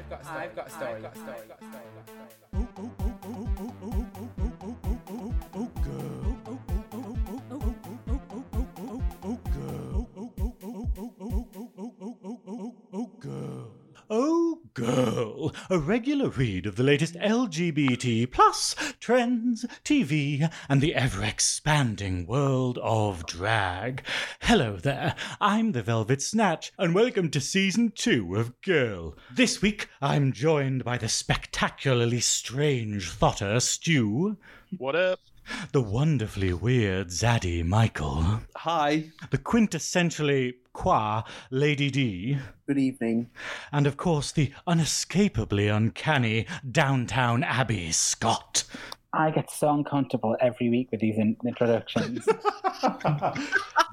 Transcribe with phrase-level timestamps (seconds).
[0.00, 0.92] I've got, I've got a story.
[0.94, 2.59] I've got a story.
[15.72, 22.76] A regular read of the latest LGBT plus trends, TV, and the ever expanding world
[22.82, 24.02] of drag.
[24.40, 29.16] Hello there, I'm the Velvet Snatch, and welcome to season two of Girl.
[29.32, 34.38] This week, I'm joined by the spectacularly strange Thotter Stew,
[34.76, 35.20] What up?
[35.72, 39.10] The wonderfully weird Zaddy Michael, Hi.
[39.30, 42.38] the quintessentially qua Lady D.
[42.66, 43.30] Good evening.
[43.72, 48.64] and of course the unescapably uncanny downtown Abbey Scott.
[49.12, 52.28] I get so uncomfortable every week with these in- introductions.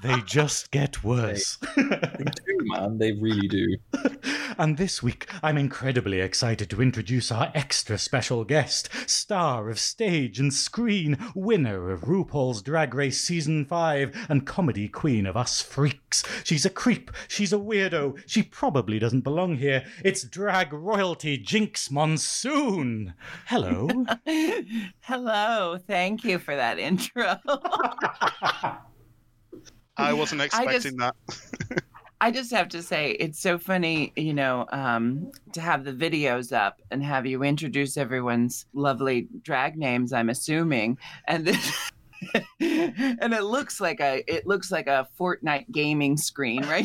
[0.00, 1.58] They just get worse.
[1.76, 2.98] They do, man.
[2.98, 3.78] They really do.
[4.58, 10.38] and this week, I'm incredibly excited to introduce our extra special guest, star of stage
[10.38, 16.22] and screen, winner of RuPaul's Drag Race Season 5, and comedy queen of us freaks.
[16.44, 19.84] She's a creep, she's a weirdo, she probably doesn't belong here.
[20.04, 23.14] It's drag royalty Jinkx Monsoon.
[23.46, 23.88] Hello.
[25.08, 25.78] Hello.
[25.86, 27.38] Thank you for that intro.
[29.96, 31.16] I wasn't I expecting that.
[32.20, 36.52] I just have to say, it's so funny, you know, um, to have the videos
[36.52, 40.12] up and have you introduce everyone's lovely drag names.
[40.12, 41.90] I'm assuming, and this,
[42.60, 46.84] and it looks like a it looks like a Fortnite gaming screen, right?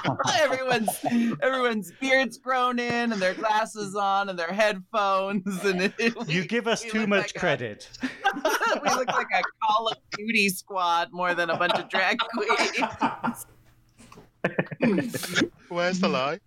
[0.40, 1.04] everyone's
[1.42, 6.66] everyone's beards grown in and their glasses on and their headphones, and it, You give
[6.68, 7.88] us too much like a- credit.
[8.02, 13.46] we look like a Call of Duty squad more than a bunch of drag queens.
[15.68, 16.40] Where's the lie?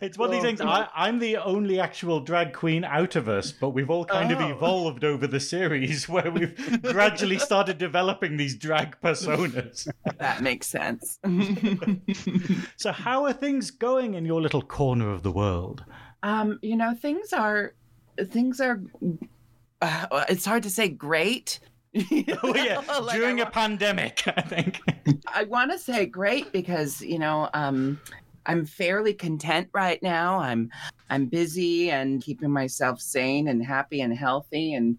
[0.00, 0.60] It's one of these things.
[0.60, 4.40] I, I'm the only actual drag queen out of us, but we've all kind of
[4.40, 4.48] Oh.
[4.50, 9.88] evolved over the series where we've gradually started developing these drag personas.
[10.18, 11.18] That makes sense.
[12.76, 15.84] So, how are things going in your little corner of the world?
[16.22, 17.74] um, you know, things are
[18.30, 18.82] things are.
[19.82, 21.60] Uh, it's hard to say great.
[22.42, 24.80] Oh, yeah, Like, during a pandemic, I think.
[25.32, 28.00] I want to say great because you know um,
[28.46, 30.38] I'm fairly content right now.
[30.38, 30.70] I'm
[31.10, 34.98] I'm busy and keeping myself sane and happy and healthy, and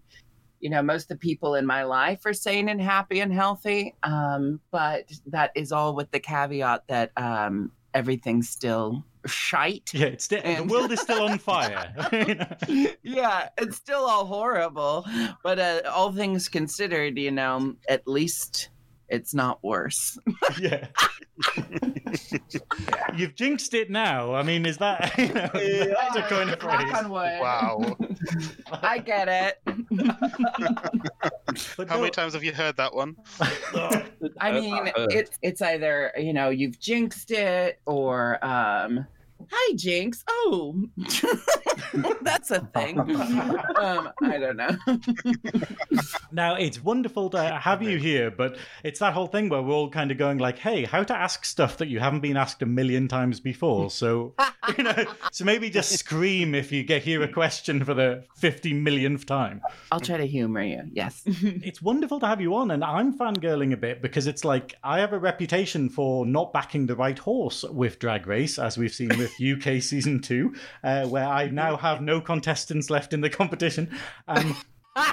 [0.60, 3.94] you know most of the people in my life are sane and happy and healthy.
[4.02, 9.92] Um, but that is all with the caveat that um, everything's still shite.
[9.92, 11.92] Yeah, it's still, the world is still on fire.
[13.02, 15.06] yeah, it's still all horrible,
[15.42, 18.70] but uh, all things considered, you know, at least
[19.08, 20.18] it's not worse.
[20.58, 20.88] yeah.
[23.14, 24.34] You've jinxed it now.
[24.34, 27.04] I mean, is that, you know, that's a kind of Knock phrase.
[27.04, 27.10] on.
[27.10, 27.96] Wow.
[28.82, 29.60] I get it.
[31.76, 33.16] How no- many times have you heard that one?
[34.40, 39.06] I mean, it's it's either you know you've jinxed it or um,
[39.50, 40.24] hi jinx.
[40.28, 40.84] Oh,
[42.22, 42.98] that's a thing.
[42.98, 44.76] um, I don't know.
[46.32, 49.90] Now it's wonderful to have you here, but it's that whole thing where we're all
[49.90, 52.66] kind of going like, "Hey, how to ask stuff that you haven't been asked a
[52.66, 54.34] million times before?" So
[54.76, 58.72] you know, so maybe just scream if you get hear a question for the fifty
[58.72, 59.62] millionth time.
[59.90, 60.82] I'll try to humor you.
[60.92, 61.22] Yes.
[61.66, 64.98] It's wonderful to have you on, and I'm fangirling a bit because it's like I
[65.00, 69.08] have a reputation for not backing the right horse with Drag Race, as we've seen
[69.08, 73.90] with UK season two, uh, where I now have no contestants left in the competition.
[74.28, 74.56] Um,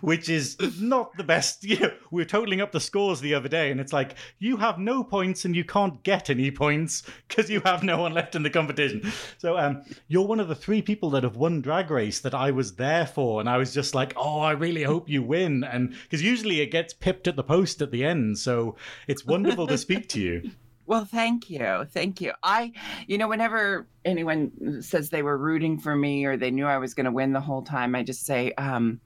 [0.00, 1.64] which is not the best.
[1.68, 4.56] You know, we were totaling up the scores the other day, and it's like you
[4.56, 8.34] have no points and you can't get any points because you have no one left
[8.34, 9.12] in the competition.
[9.36, 12.52] So, um, you're one of the three people that have won Drag Race that I
[12.52, 15.94] was there for, and I was just like, oh, I really hope you win, and
[16.04, 18.76] because usually it gets pipped at the post at the end, so
[19.06, 20.50] it's wonderful to speak to you.
[20.88, 21.84] Well, thank you.
[21.90, 22.32] Thank you.
[22.42, 22.72] I,
[23.06, 26.94] you know, whenever anyone says they were rooting for me or they knew I was
[26.94, 28.98] going to win the whole time, I just say, um,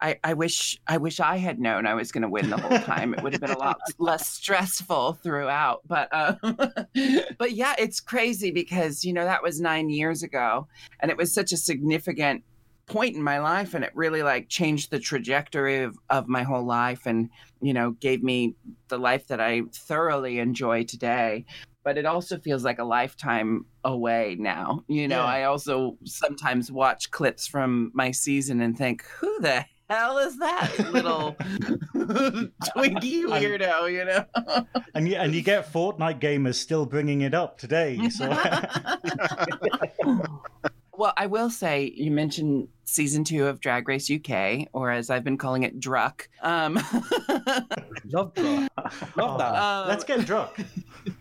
[0.00, 2.78] I, I wish I wish I had known I was going to win the whole
[2.78, 3.12] time.
[3.12, 5.82] It would have been a lot less stressful throughout.
[5.86, 6.36] But uh,
[7.38, 10.68] but yeah, it's crazy because you know that was nine years ago,
[11.00, 12.44] and it was such a significant
[12.90, 16.64] point in my life, and it really like changed the trajectory of, of my whole
[16.64, 17.30] life, and
[17.62, 18.56] you know gave me
[18.88, 21.46] the life that I thoroughly enjoy today.
[21.82, 24.84] But it also feels like a lifetime away now.
[24.86, 25.24] You know, Yeah.
[25.24, 30.70] I also sometimes watch clips from my season and think, who the hell is that
[30.92, 31.34] little
[31.94, 33.90] Twinkie weirdo?
[33.90, 34.66] You know.
[34.94, 38.08] And you, and you get Fortnite gamers still bringing it up today.
[38.08, 38.28] So
[41.00, 45.24] well, I will say you mentioned season two of Drag Race UK, or as I've
[45.24, 46.26] been calling it, Druck.
[46.42, 46.74] Um,
[48.04, 48.70] Love that.
[49.16, 49.54] Love that.
[49.54, 50.62] Um, let's get drunk.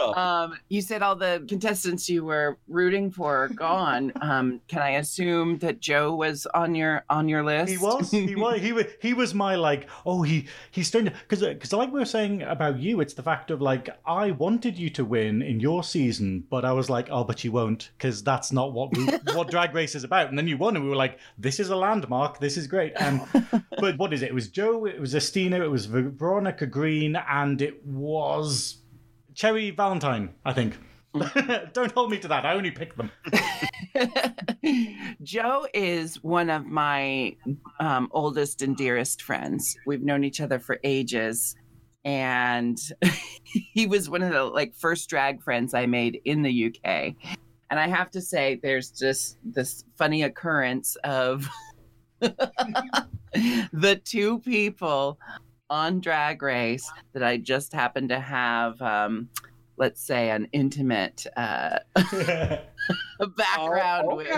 [0.00, 4.12] Um, you said all the contestants you were rooting for are gone.
[4.30, 7.72] Um, can I assume that Joe was on your on your list?
[7.72, 8.10] He was.
[8.10, 8.60] He was.
[8.60, 8.84] He was.
[9.00, 9.88] He was my like.
[10.06, 13.50] Oh, he he's starting because because like we were saying about you, it's the fact
[13.50, 17.24] of like I wanted you to win in your season, but I was like, oh,
[17.24, 20.28] but you won't because that's not what we, what Drag Race is about.
[20.28, 22.38] And then you won, and we were like, this is a landmark.
[22.38, 22.92] This is great.
[22.96, 23.22] And
[23.78, 24.28] but what is it?
[24.28, 24.86] It was Joe.
[24.86, 25.60] It was Asttina.
[25.60, 28.59] It was Veronica Green, and it was
[29.34, 30.34] Cherry Valentine.
[30.44, 30.78] I think.
[31.72, 32.44] Don't hold me to that.
[32.44, 33.10] I only picked them.
[35.22, 37.36] Joe is one of my
[37.80, 39.76] um, oldest and dearest friends.
[39.86, 41.56] We've known each other for ages,
[42.04, 42.78] and
[43.42, 47.14] he was one of the like first drag friends I made in the UK.
[47.70, 51.48] And I have to say, there's just this funny occurrence of
[52.20, 55.18] the two people
[55.70, 58.80] on Drag Race that I just happened to have.
[58.82, 59.30] Um,
[59.76, 64.28] Let's say an intimate uh, background Oh, with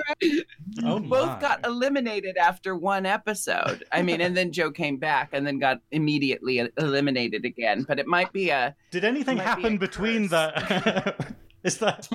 [0.84, 1.08] Oh my.
[1.08, 3.82] both got eliminated after one episode.
[3.90, 7.82] I mean, and then Joe came back and then got immediately eliminated again.
[7.88, 8.76] But it might be a.
[8.92, 11.34] Did anything Might be happen a between the?
[11.64, 12.06] Is that?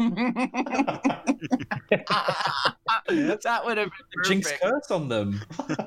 [3.43, 3.89] that would have
[4.23, 5.41] been Jinkx curse on them.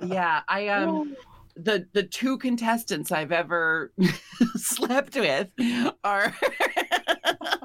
[0.05, 1.17] Yeah, I um.
[1.57, 3.93] The, the two contestants I've ever
[4.57, 5.49] slept with
[6.05, 6.35] are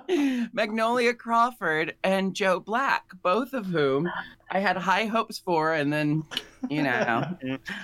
[0.53, 4.09] Magnolia Crawford and Joe Black, both of whom
[4.51, 5.73] I had high hopes for.
[5.73, 6.23] And then,
[6.69, 7.37] you know,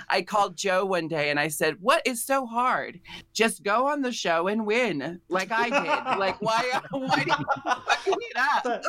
[0.08, 3.00] I called Joe one day and I said, What is so hard?
[3.32, 6.18] Just go on the show and win, like I did.
[6.18, 8.64] Like, why, why do you fucking it up?
[8.64, 8.84] that,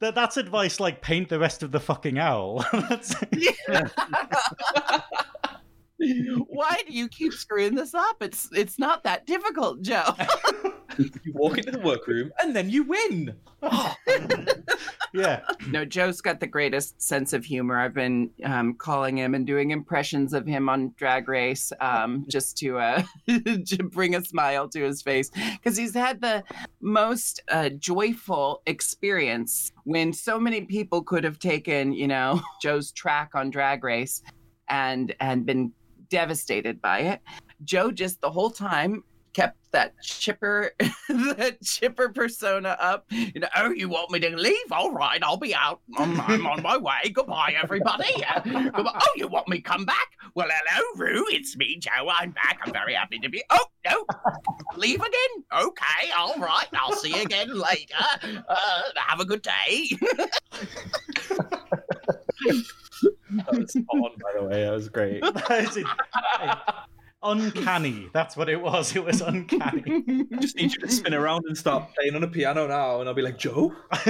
[0.00, 2.64] that that's advice like paint the rest of the fucking owl.
[2.72, 3.14] That's-
[5.98, 8.16] Why do you keep screwing this up?
[8.20, 10.14] It's it's not that difficult, Joe.
[10.98, 13.34] You walk into the workroom and then you win.
[15.12, 15.40] yeah.
[15.68, 17.78] No, Joe's got the greatest sense of humor.
[17.78, 22.56] I've been um, calling him and doing impressions of him on Drag Race um, just
[22.58, 26.42] to, uh, to bring a smile to his face because he's had the
[26.80, 33.32] most uh, joyful experience when so many people could have taken, you know, Joe's track
[33.34, 34.22] on Drag Race
[34.68, 35.72] and and been
[36.08, 37.20] devastated by it.
[37.64, 39.02] Joe just the whole time
[39.36, 40.72] kept that chipper
[41.08, 43.04] that chipper persona up.
[43.10, 44.72] You know oh you want me to leave?
[44.72, 45.80] All right i'll be out.
[45.98, 47.10] I'm, I'm on my way.
[47.12, 48.14] Goodbye everybody.
[48.44, 48.98] Goodbye.
[48.98, 50.08] oh you want me come back?
[50.34, 51.26] Well hello rue.
[51.28, 52.08] It's me joe.
[52.08, 52.60] I'm back.
[52.64, 54.06] I'm very happy to be oh no.
[54.76, 55.44] Leave again?
[55.52, 56.10] Okay.
[56.16, 56.68] All right.
[56.72, 57.94] I'll see you again later.
[58.48, 59.90] Uh, have a good day
[62.44, 64.64] That was spot on, by the way.
[64.64, 65.22] That was great.
[65.48, 65.86] That is it.
[67.22, 68.08] Uncanny.
[68.12, 68.94] That's what it was.
[68.94, 70.26] It was uncanny.
[70.32, 73.08] I just need you to spin around and start playing on a piano now, and
[73.08, 73.74] I'll be like, Joe.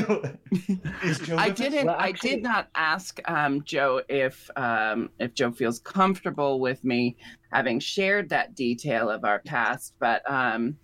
[1.03, 1.87] Is Joe I didn't.
[1.87, 7.17] Well, I did not ask um, Joe if um, if Joe feels comfortable with me
[7.53, 10.77] having shared that detail of our past, but um,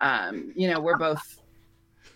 [0.00, 1.40] um, you know, we're both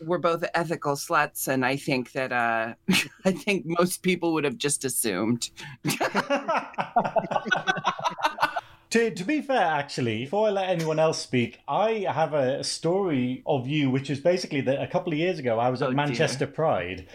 [0.01, 2.75] we're both ethical sluts, and I think that uh,
[3.25, 5.51] I think most people would have just assumed.
[8.91, 13.43] to, to be fair, actually, before I let anyone else speak, I have a story
[13.47, 15.91] of you, which is basically that a couple of years ago I was at Oh,
[15.91, 15.97] dear.
[15.97, 17.07] Manchester Pride,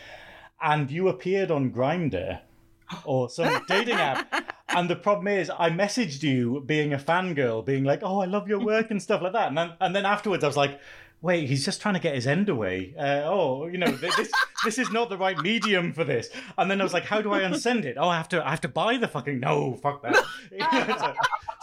[0.62, 2.40] and you appeared on Grindr
[3.06, 4.54] or some dating app.
[4.70, 8.48] And the problem is, I messaged you being a fangirl, being like, "Oh, I love
[8.48, 9.48] your work" and stuff like that.
[9.50, 10.80] And then, and then afterwards, I was like,
[11.26, 14.32] "Wait, he's just trying to get his end away." Uh, oh, you know, this
[14.64, 16.30] this is not the right medium for this.
[16.58, 17.98] And then I was like, "How do I unsend it?
[18.00, 20.16] Oh, I have to I have to buy the fucking no, fuck that."
[21.00, 21.14] so,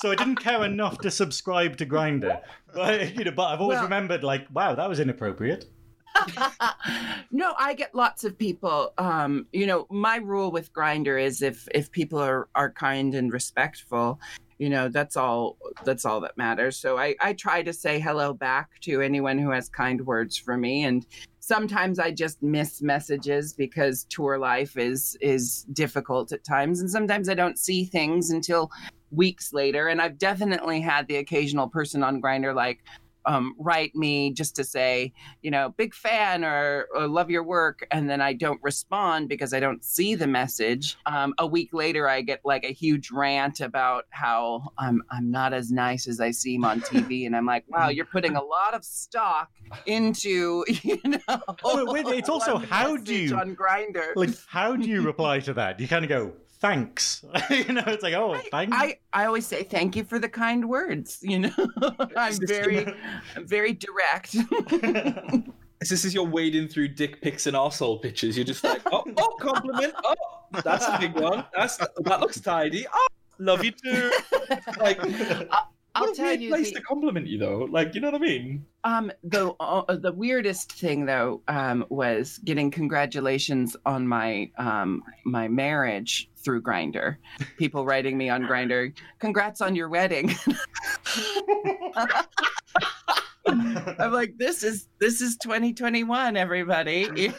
[0.01, 2.41] so I didn't care enough to subscribe to Grindr,
[2.75, 5.67] but you know, but I've always Well- remembered like, wow, that was inappropriate.
[7.31, 8.93] no, I get lots of people.
[8.99, 13.33] Um, you know, my rule with Grindr is if if people are are kind and
[13.33, 14.21] respectful,
[14.63, 16.77] you know, that's all that's all that matters.
[16.77, 20.57] So I I try to say hello back to anyone who has kind words for
[20.57, 21.05] me and
[21.41, 27.29] sometimes I just miss messages because tour life is is difficult at times and sometimes
[27.29, 28.71] I don't see things until
[29.11, 32.85] weeks later and I've definitely had the occasional person on Grindr like
[33.27, 35.13] um, write me just to say,
[35.43, 39.55] you know, big fan or, or love your work, and then I don't respond because
[39.55, 40.97] I don't see the message.
[41.07, 45.53] Um, a week later, I get like a huge rant about how I'm I'm not
[45.53, 48.75] as nice as I seem on TV, and I'm like, wow, you're putting a lot
[48.75, 49.51] of stock
[49.87, 51.19] into you know.
[51.65, 54.13] Oh, wait, it's also how do you- on Grindr?
[54.17, 55.81] Like, how do you reply to that?
[55.81, 57.25] You kind of go, thanks.
[57.51, 58.75] you know, it's like, oh, thanks.
[58.75, 61.19] I, I always say thank you for the kind words.
[61.21, 61.53] You know,
[62.17, 62.87] I'm very
[63.37, 64.37] I'm very direct.
[65.89, 68.37] This is you're wading through dick pics and arsehole pictures.
[68.37, 69.93] You're just like, oh, oh, compliment.
[70.05, 70.15] Oh,
[70.63, 71.45] that's a big one.
[71.57, 72.87] That's that looks tidy.
[72.87, 73.07] Oh,
[73.41, 74.13] love you too.
[74.79, 75.45] Like, uh,
[75.95, 77.69] I'll what a tell weird place the, to compliment you though.
[77.71, 78.67] Like, you know what I mean?
[78.85, 85.49] um the uh, the weirdest thing though um was getting congratulations on my um my
[85.49, 87.17] marriage through Grindr.
[87.59, 90.35] People writing me on Grindr, congrats on your wedding.
[93.47, 97.33] I'm like, this is this is 2021, everybody.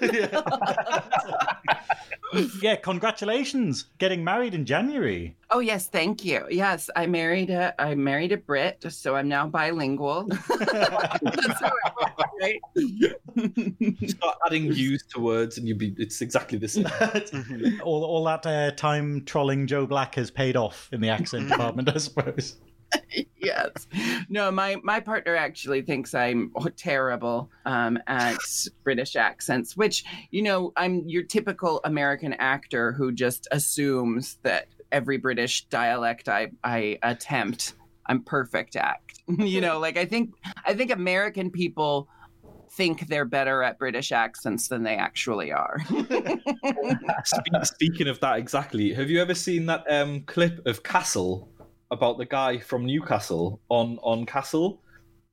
[2.62, 5.36] yeah, congratulations, getting married in January.
[5.50, 6.46] Oh yes, thank you.
[6.50, 10.24] Yes, I married a I married a Brit, so I'm now bilingual.
[10.50, 14.10] That's how it works, right?
[14.10, 16.88] Start adding U's to words, and you'd be it's exactly the same.
[17.84, 21.90] all, all that uh, time trolling Joe Black has paid off in the accent department,
[21.90, 22.58] I suppose.
[23.38, 23.88] yes.
[24.30, 28.38] No, my my partner actually thinks I'm terrible um, at
[28.84, 35.18] British accents, which you know I'm your typical American actor who just assumes that every
[35.18, 37.74] British dialect I I attempt
[38.06, 39.00] I'm perfect at.
[39.40, 40.34] you know, like I think
[40.66, 42.08] I think American people
[42.76, 45.78] think they're better at British accents than they actually are.
[47.64, 48.94] Speaking of that, exactly.
[48.94, 51.50] Have you ever seen that um, clip of Castle
[51.92, 54.82] about the guy from Newcastle on on Castle?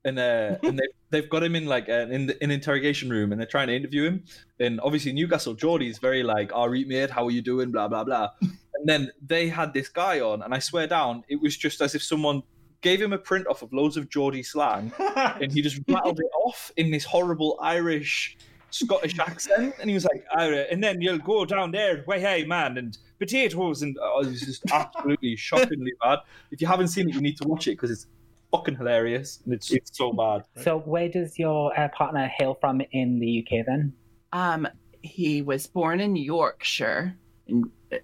[0.03, 3.31] And uh, and they they've got him in like an in the, an interrogation room,
[3.31, 4.23] and they're trying to interview him.
[4.59, 8.03] And obviously Newcastle Geordie's very like, "All right, mate, how are you doing?" Blah blah
[8.03, 8.29] blah.
[8.73, 11.93] And then they had this guy on, and I swear down, it was just as
[11.93, 12.41] if someone
[12.81, 16.31] gave him a print off of loads of Geordie slang, and he just rattled it
[16.43, 18.37] off in this horrible Irish
[18.71, 22.45] Scottish accent, and he was like, "Ira," and then you'll go down there, way hey
[22.45, 26.19] man, and potatoes, and oh, it was just absolutely shockingly bad.
[26.51, 28.07] If you haven't seen it, you need to watch it because it's
[28.51, 30.43] fucking hilarious, and it's it's so bad.
[30.63, 33.93] So, where does your uh, partner hail from in the UK then?
[34.33, 34.67] Um,
[35.01, 37.15] he was born in Yorkshire.
[37.47, 37.97] In, uh,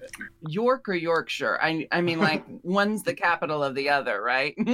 [0.47, 1.59] York or Yorkshire?
[1.61, 4.55] I I mean, like one's the capital of the other, right?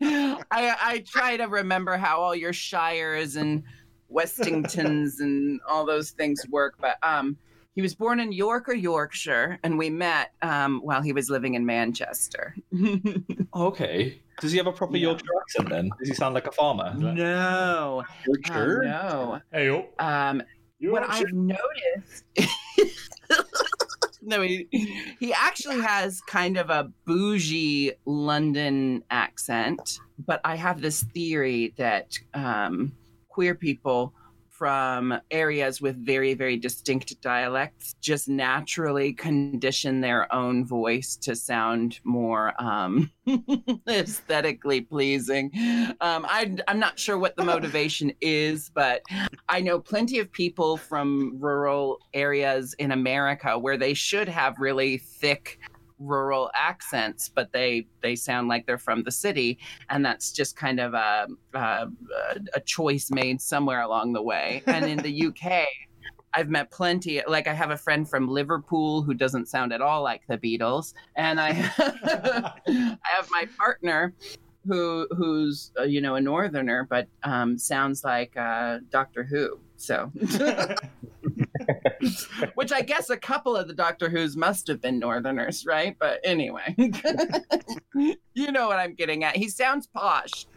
[0.00, 3.62] I I try to remember how all your shires and
[4.12, 7.36] Westingtons and all those things work, but um,
[7.74, 11.54] he was born in York or Yorkshire, and we met um while he was living
[11.54, 12.54] in Manchester.
[13.54, 15.08] Okay, does he have a proper Yeah.
[15.08, 15.90] Yorkshire accent then?
[15.98, 16.92] Does he sound like a farmer?
[16.94, 18.82] no, Yorkshire.
[18.84, 19.40] um, no.
[19.50, 19.88] Hey.
[19.98, 20.42] Um,
[20.80, 22.24] what I've noticed.
[24.22, 24.66] no, he,
[25.18, 32.18] he actually has kind of a bougie London accent, but I have this theory that
[32.34, 32.92] um,
[33.36, 34.14] queer people
[34.48, 42.00] from areas with very, very distinct dialects just naturally condition their own voice to sound
[42.02, 43.10] more um,
[43.90, 45.50] aesthetically pleasing.
[46.00, 49.02] Um, I, I'm not sure what the motivation is, but
[49.50, 54.96] I know plenty of people from rural areas in America where they should have really
[54.96, 55.58] thick
[55.98, 59.58] rural accents, but they they sound like they're from the city,
[59.90, 61.88] and that's just kind of a a,
[62.54, 64.62] a choice made somewhere along the way.
[64.66, 65.66] And in the UK.
[66.34, 67.22] I've met plenty.
[67.26, 70.92] Like I have a friend from Liverpool who doesn't sound at all like the Beatles,
[71.14, 71.48] and I,
[71.78, 74.12] I have my partner
[74.66, 79.58] who who's uh, you know a northerner but um, sounds like uh, Doctor Who.
[79.76, 80.10] So,
[82.54, 85.96] which I guess a couple of the Doctor Who's must have been northerners, right?
[85.98, 86.74] But anyway,
[88.34, 89.36] you know what I'm getting at.
[89.36, 90.46] He sounds posh.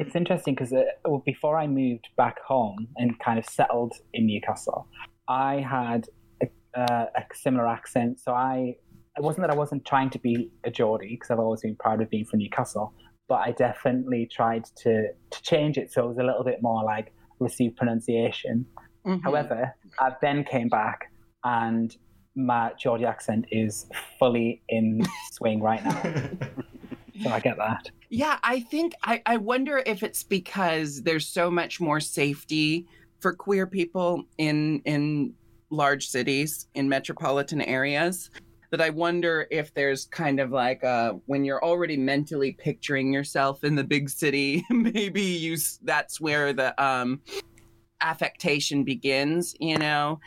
[0.00, 4.26] It's interesting because uh, well, before I moved back home and kind of settled in
[4.26, 4.86] Newcastle,
[5.28, 6.06] I had
[6.42, 8.20] a, uh, a similar accent.
[8.20, 8.76] So I,
[9.16, 12.00] it wasn't that I wasn't trying to be a Geordie because I've always been proud
[12.00, 12.94] of being from Newcastle,
[13.28, 16.84] but I definitely tried to to change it so it was a little bit more
[16.84, 18.66] like received pronunciation.
[19.08, 19.22] Mhm.
[19.22, 21.10] However, I then came back
[21.44, 21.96] and
[22.34, 23.86] my Geordie accent is
[24.18, 26.02] fully in swing right now.
[27.22, 27.90] So I get that.
[28.10, 32.86] Yeah, I think I, I wonder if it's because there's so much more safety
[33.20, 35.34] for queer people in in
[35.70, 38.30] large cities in metropolitan areas
[38.70, 43.64] that I wonder if there's kind of like uh when you're already mentally picturing yourself
[43.64, 47.20] in the big city, maybe you that's where the um
[48.00, 50.20] affectation begins, you know.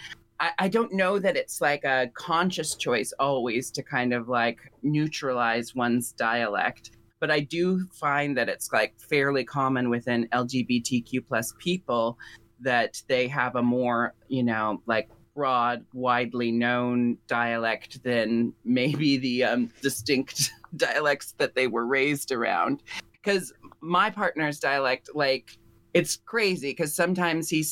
[0.58, 5.76] I, don't know that it's like a conscious choice always to kind of like neutralize
[5.76, 6.90] one's dialect
[7.22, 12.18] but I do find that it's like fairly common within LGBTQ plus people
[12.60, 19.44] that they have a more, you know, like broad, widely known dialect than maybe the
[19.44, 22.82] um, distinct dialects that they were raised around.
[23.14, 25.60] Because my partner's dialect, like,
[25.94, 27.64] it's crazy because sometimes he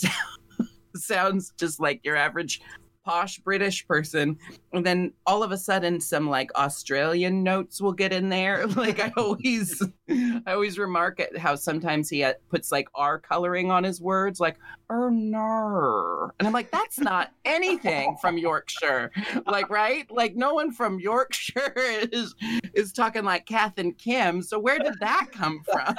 [0.96, 2.62] sounds just like your average
[3.06, 4.38] posh British person.
[4.74, 8.68] And then all of a sudden some like Australian notes will get in there.
[8.80, 9.82] Like I always
[10.46, 14.40] I always remark at how sometimes he uh, puts like R coloring on his words
[14.40, 14.58] like
[14.90, 16.34] er nar.
[16.40, 19.12] And I'm like that's not anything from Yorkshire.
[19.46, 20.10] Like right?
[20.10, 21.74] Like no one from Yorkshire
[22.12, 22.34] is
[22.74, 24.42] is talking like Kath and Kim.
[24.42, 25.96] So where did that come from?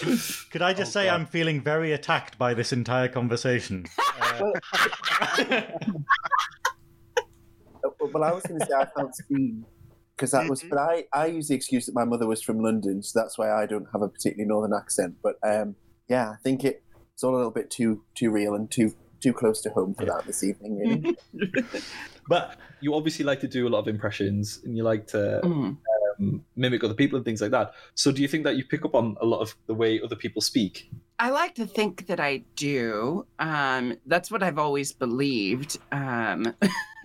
[0.50, 1.14] Could I just Oh, say God.
[1.14, 3.86] I'm feeling very attacked by this entire conversation?
[4.20, 4.52] Uh,
[8.12, 9.64] Well, I was going to say I felt seen
[10.16, 13.02] because that was, but I, I use the excuse that my mother was from London,
[13.02, 15.16] so that's why I don't have a particularly northern accent.
[15.22, 15.76] But um,
[16.08, 16.82] yeah, I think it,
[17.12, 20.06] it's all a little bit too too real and too too close to home for
[20.06, 21.16] that this evening.
[21.32, 21.52] Really.
[22.28, 25.76] but You obviously like to do a lot of impressions, and you like to Mm.
[26.56, 27.72] Mimic other people and things like that.
[27.94, 30.16] So, do you think that you pick up on a lot of the way other
[30.16, 30.90] people speak?
[31.18, 33.26] I like to think that I do.
[33.38, 35.78] Um, that's what I've always believed.
[35.90, 36.54] Um,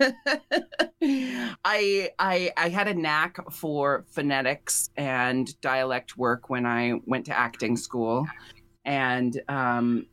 [1.02, 7.38] I, I I had a knack for phonetics and dialect work when I went to
[7.38, 8.26] acting school,
[8.84, 10.06] and um,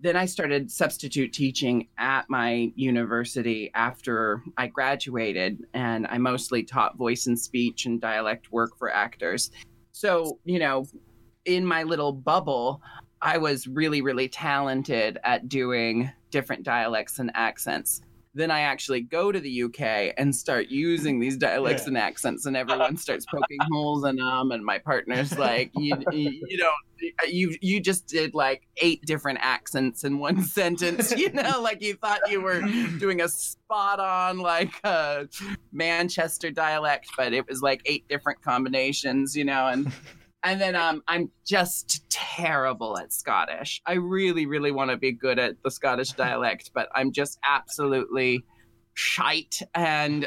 [0.00, 6.96] then I started substitute teaching at my university after I graduated, and I mostly taught
[6.96, 9.50] voice and speech and dialect work for actors.
[9.92, 10.86] So you know,
[11.44, 12.82] in my little bubble.
[13.20, 18.00] I was really, really talented at doing different dialects and accents.
[18.38, 21.88] Then I actually go to the UK and start using these dialects Yeah.
[21.88, 24.52] and accents, and everyone starts poking holes in them.
[24.52, 29.40] And my partner's like, "You, you, you don't, you, you just did like eight different
[29.42, 31.10] accents in one sentence.
[31.16, 32.60] You know, like you thought you were
[32.98, 35.24] doing a spot on like uh,
[35.72, 39.36] Manchester dialect, but it was like eight different combinations.
[39.36, 39.90] You know, and
[40.44, 43.82] and then um, I'm just terrible at Scottish.
[43.86, 48.44] I really, really want to be good at the Scottish dialect, but I'm just absolutely
[48.94, 49.60] shite.
[49.74, 50.26] And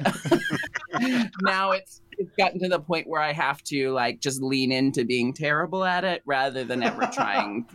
[1.41, 5.05] now it's it's gotten to the point where I have to like just lean into
[5.05, 7.65] being terrible at it rather than ever trying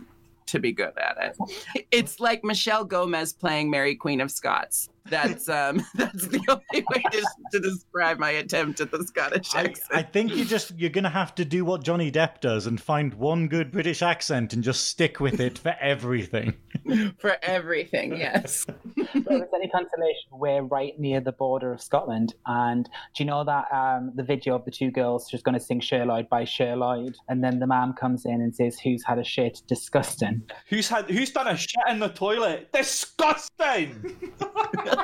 [0.45, 1.85] to be good at it.
[1.91, 4.89] It's like Michelle Gomez playing Mary Queen of Scots.
[5.09, 9.63] That's um that's the only way to, to describe my attempt at the Scottish I,
[9.63, 9.89] accent.
[9.91, 13.13] I think you just you're gonna have to do what Johnny Depp does and find
[13.13, 16.55] one good British accent and just stick with it for everything.
[17.19, 18.17] for everything.
[18.17, 18.65] Yes.
[19.13, 22.35] But if there's any consolation, we're right near the border of Scotland.
[22.45, 25.59] And do you know that um, the video of the two girls just going to
[25.59, 27.15] sing Cher Lloyd by Cher Lloyd?
[27.27, 29.61] And then the man comes in and says, Who's had a shit?
[29.67, 30.43] Disgusting.
[30.69, 32.71] Who's had who's done a shit in the toilet?
[32.73, 34.17] Disgusting!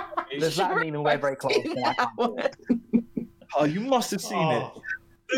[0.40, 1.56] Does that mean we're very close?
[3.56, 4.64] oh, you must have seen it.
[4.64, 4.82] Oh.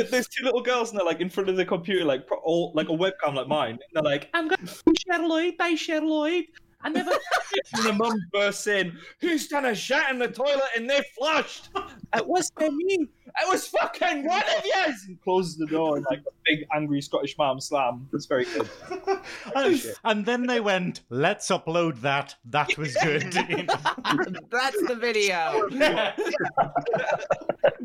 [0.10, 2.90] There's two little girls and they're like in front of the computer, like all like
[2.90, 3.72] a webcam like mine.
[3.72, 6.46] And they're like, "I'm going to Cher Lloyd, by Cher Lloyd."
[6.86, 7.12] I never.
[7.74, 8.98] and the mum bursts in.
[9.20, 11.70] Who's done a shat in the toilet and they flushed?
[12.16, 13.08] It was for me.
[13.26, 15.06] It was fucking one of yous.
[15.08, 18.08] And closes the door and like a big angry Scottish mum slam.
[18.14, 18.70] It's very good.
[19.56, 22.36] and, and then they went, "Let's upload that.
[22.46, 25.68] That was good." That's the video.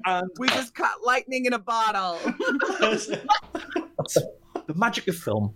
[0.06, 2.18] And We just caught lightning in a bottle.
[4.72, 5.54] The magic of film.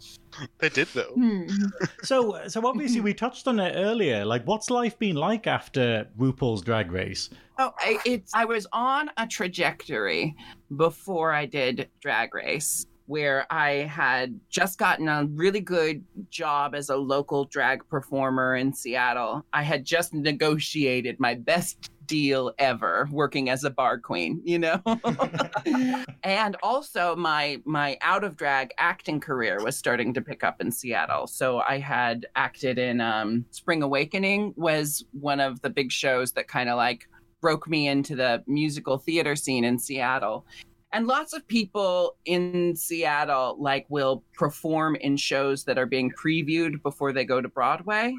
[0.58, 1.12] They did though.
[1.14, 1.46] Hmm.
[2.02, 4.24] so, so obviously we touched on it earlier.
[4.24, 7.30] Like, what's life been like after RuPaul's Drag Race?
[7.58, 10.34] Oh, I, it's I was on a trajectory
[10.76, 16.88] before I did Drag Race where I had just gotten a really good job as
[16.88, 19.44] a local drag performer in Seattle.
[19.52, 24.80] I had just negotiated my best deal ever working as a bar queen, you know?
[26.22, 30.70] and also my my out of drag acting career was starting to pick up in
[30.70, 31.26] Seattle.
[31.26, 36.48] So I had acted in um, Spring Awakening was one of the big shows that
[36.48, 37.08] kind of like
[37.40, 40.46] broke me into the musical theater scene in Seattle.
[40.94, 46.82] And lots of people in Seattle like will perform in shows that are being previewed
[46.82, 48.14] before they go to Broadway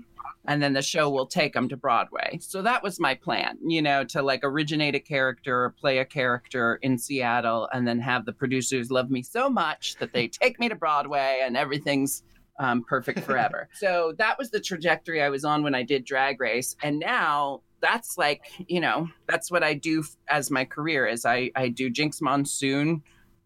[0.48, 2.38] and then the show will take them to Broadway.
[2.42, 6.06] So that was my plan, you know, to like originate a character or play a
[6.06, 10.60] character in Seattle and then have the producers love me so much that they take
[10.60, 12.24] me to Broadway and everything's
[12.60, 13.70] um, perfect forever.
[13.74, 16.76] so that was the trajectory I was on when I did Drag Race.
[16.84, 21.52] And now that's like, you know, that's what I do as my career is I,
[21.56, 23.04] I do Jinkx Monsoon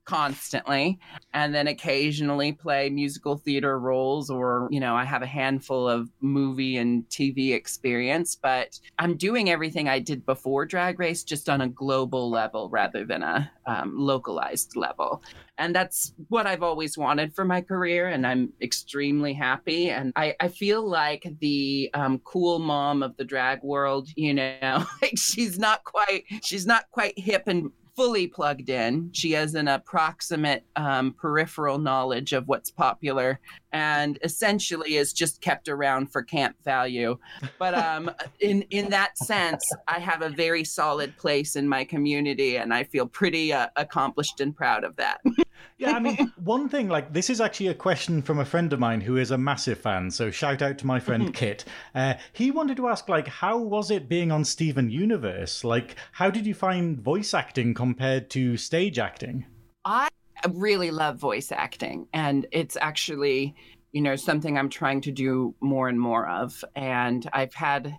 [0.10, 0.98] constantly
[1.36, 6.10] and then occasionally play musical theater roles or you know i have a handful of
[6.20, 11.62] movie and tv experience but i'm doing everything i did before drag race just on
[11.62, 15.22] a global level rather than a um, localized level.
[15.60, 19.92] And that's what i've always wanted for my career and i'm extremely happy.
[19.92, 24.86] And i, I feel like the um, cool mom of the drag world you know
[25.02, 29.10] like she's not quite she's not quite hip and fully plugged in.
[29.12, 33.42] She has an approximate um, peripheral knowledge of what's popular
[33.74, 37.18] and essentially is just kept around for camp value.
[37.58, 38.10] But um,
[38.40, 42.86] in, in that sense, I have a very solid place in my community and I
[42.86, 45.20] feel pretty uh, accomplished and proud of that.
[45.80, 48.80] yeah, I mean, one thing, like, this is actually a question from a friend of
[48.80, 50.12] mine who is a massive fan.
[50.12, 51.64] So shout out to my friend Kit.
[51.96, 55.64] Uh, he wanted to ask, like, how was it being on Steven Universe?
[55.64, 59.46] Like, how did you find voice acting compared to stage acting?
[59.86, 60.10] I
[60.50, 63.56] really love voice acting, and it's actually,
[63.94, 66.62] you know, something I'm trying to do more and more of.
[66.76, 67.96] And I've had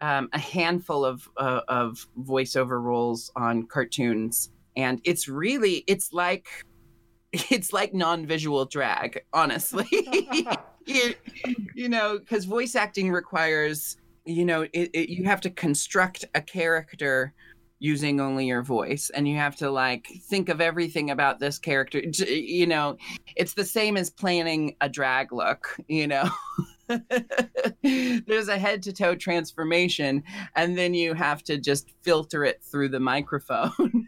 [0.00, 6.48] um, a handful of uh, of voiceover roles on cartoons, and it's really it's like
[7.50, 9.86] it's like non-visual drag, honestly.
[10.86, 11.14] you,
[11.74, 16.40] you know, because voice acting requires, you know, it, it, you have to construct a
[16.40, 17.32] character
[17.82, 21.98] using only your voice and you have to like think of everything about this character.
[21.98, 22.98] You know
[23.36, 26.28] it's the same as planning a drag look you know?
[27.82, 30.22] There's a head to toe transformation
[30.56, 34.06] and then you have to just filter it through the microphone.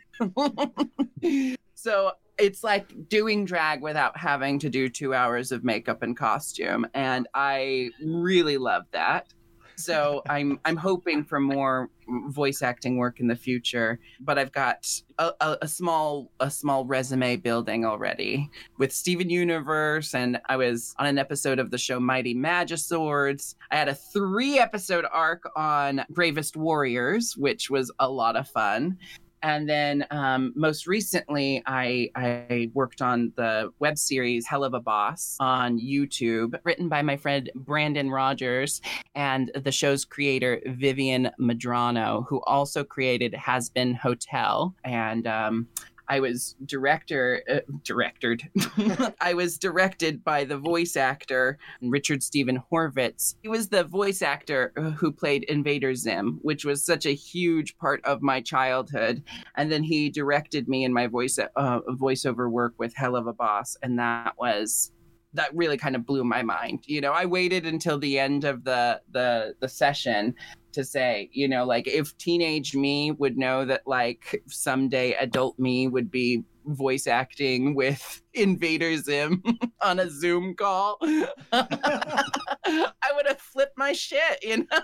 [1.82, 6.86] So it's like doing drag without having to do two hours of makeup and costume
[6.94, 9.32] and i really love that
[9.76, 11.90] so I'm I'm hoping for more
[12.28, 13.98] voice acting work in the future.
[14.20, 14.86] But I've got
[15.18, 20.94] a, a, a, small a small resume building already with Steven Universe, and I was
[20.98, 23.54] on an episode of the show Mighty Magiswords.
[23.70, 28.98] I had a three episode arc on Bravest Warriors, which was a lot of fun.
[29.42, 35.80] And then um, most recently, I, I worked on the web series Helluva Boss on
[35.80, 38.80] YouTube, written by my friend Brandon Rogers
[39.14, 44.74] and the show's creator, Vivienne Medrano, who also created Hazbin Hotel.
[44.84, 45.66] And um,
[46.08, 48.42] I was director uh, directed.
[49.20, 53.36] I was directed by the voice actor Richard Steven Horvitz.
[53.42, 58.04] He was the voice actor who played Invader Zim, which was such a huge part
[58.04, 59.22] of my childhood.
[59.56, 63.98] And then he directed me in my voice uh, voiceover work with Helluva Boss, and
[63.98, 64.92] that was
[65.34, 66.80] that really kind of blew my mind.
[66.86, 70.34] You know, I waited until the end of the the the session
[70.72, 75.88] to say, you know, like if teenage me would know that like someday adult me
[75.88, 79.42] would be voice acting with Invader Zim
[79.82, 80.98] on a Zoom call,
[81.52, 84.80] I would have flipped my shit, you know.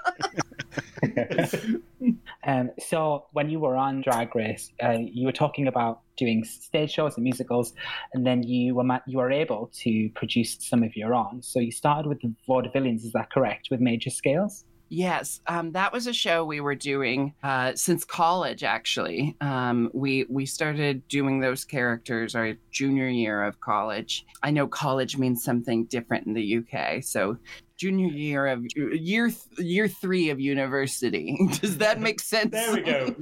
[2.46, 6.90] um, so when you were on Drag Race, uh, you were talking about doing stage
[6.90, 7.72] shows and musicals,
[8.12, 11.42] and then you were ma- you were able to produce some of your own.
[11.42, 13.68] So you started with the Vaudevillians, is that correct?
[13.70, 14.64] With major scales.
[14.88, 18.64] Yes, um, that was a show we were doing uh, since college.
[18.64, 24.24] Actually, um, we we started doing those characters our junior year of college.
[24.42, 27.37] I know college means something different in the UK, so
[27.77, 31.38] junior year of year year three of university.
[31.61, 32.51] Does that make sense?
[32.51, 33.14] there we go.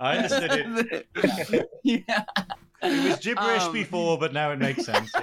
[0.00, 1.68] I understood it.
[1.84, 2.24] yeah.
[2.82, 5.12] It was gibberish um, before, but now it makes sense.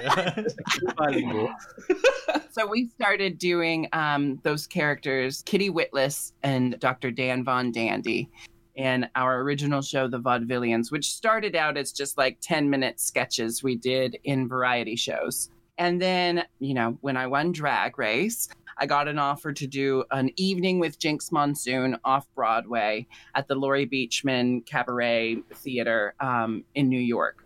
[2.50, 7.10] so we started doing um, those characters, Kitty Witless and Dr.
[7.10, 8.28] Dan Von Dandy,
[8.74, 13.62] in our original show, The Vaudevillians, which started out as just like 10 minute sketches
[13.62, 15.50] we did in variety shows.
[15.78, 20.04] And then, you know, when I won Drag Race, I got an offer to do
[20.10, 26.88] an evening with Jinkx Monsoon off Broadway at the Laurie Beechman Cabaret Theater um, in
[26.88, 27.44] New York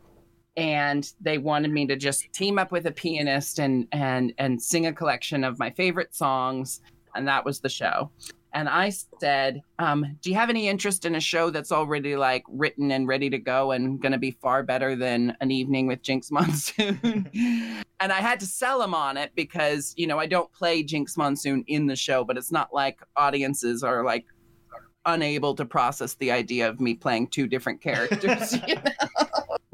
[0.56, 4.86] and they wanted me to just team up with a pianist and and and sing
[4.86, 6.80] a collection of my favorite songs
[7.14, 8.10] and that was the show
[8.54, 8.90] and I
[9.20, 13.08] said, um, "Do you have any interest in a show that's already like written and
[13.08, 17.28] ready to go and going to be far better than an evening with Jinkx Monsoon?"
[18.00, 21.16] and I had to sell them on it because you know I don't play Jinkx
[21.16, 24.24] Monsoon in the show, but it's not like audiences are like
[25.04, 28.52] unable to process the idea of me playing two different characters.
[28.68, 29.23] you know?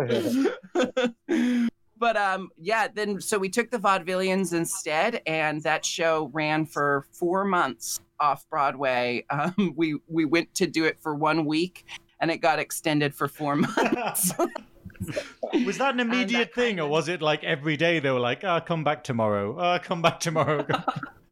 [1.98, 7.04] but um yeah then so we took the vaudevillians instead and that show ran for
[7.12, 11.84] four months off broadway um we we went to do it for one week
[12.20, 14.32] and it got extended for four months
[15.64, 18.44] was that an immediate thing, kind or was it like every day they were like,
[18.44, 19.56] "Ah, come back tomorrow.
[19.58, 20.66] Ah, come back tomorrow."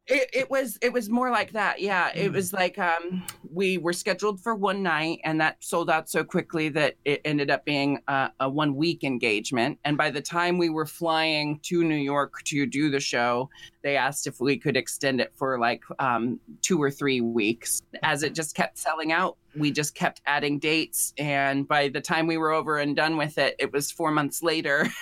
[0.08, 2.10] It, it was it was more like that yeah.
[2.14, 2.34] It Mm.
[2.34, 6.68] was like um we were scheduled for one night and that sold out so quickly
[6.70, 9.78] that it ended up being a, a one week engagement.
[9.84, 13.48] And by the time we were flying to new york to do the show
[13.82, 17.82] they asked if we could extend it for like um two or three weeks.
[18.02, 22.26] As it just kept selling out we just kept adding dates and by the time
[22.26, 24.86] we were over and done with it it was four months later.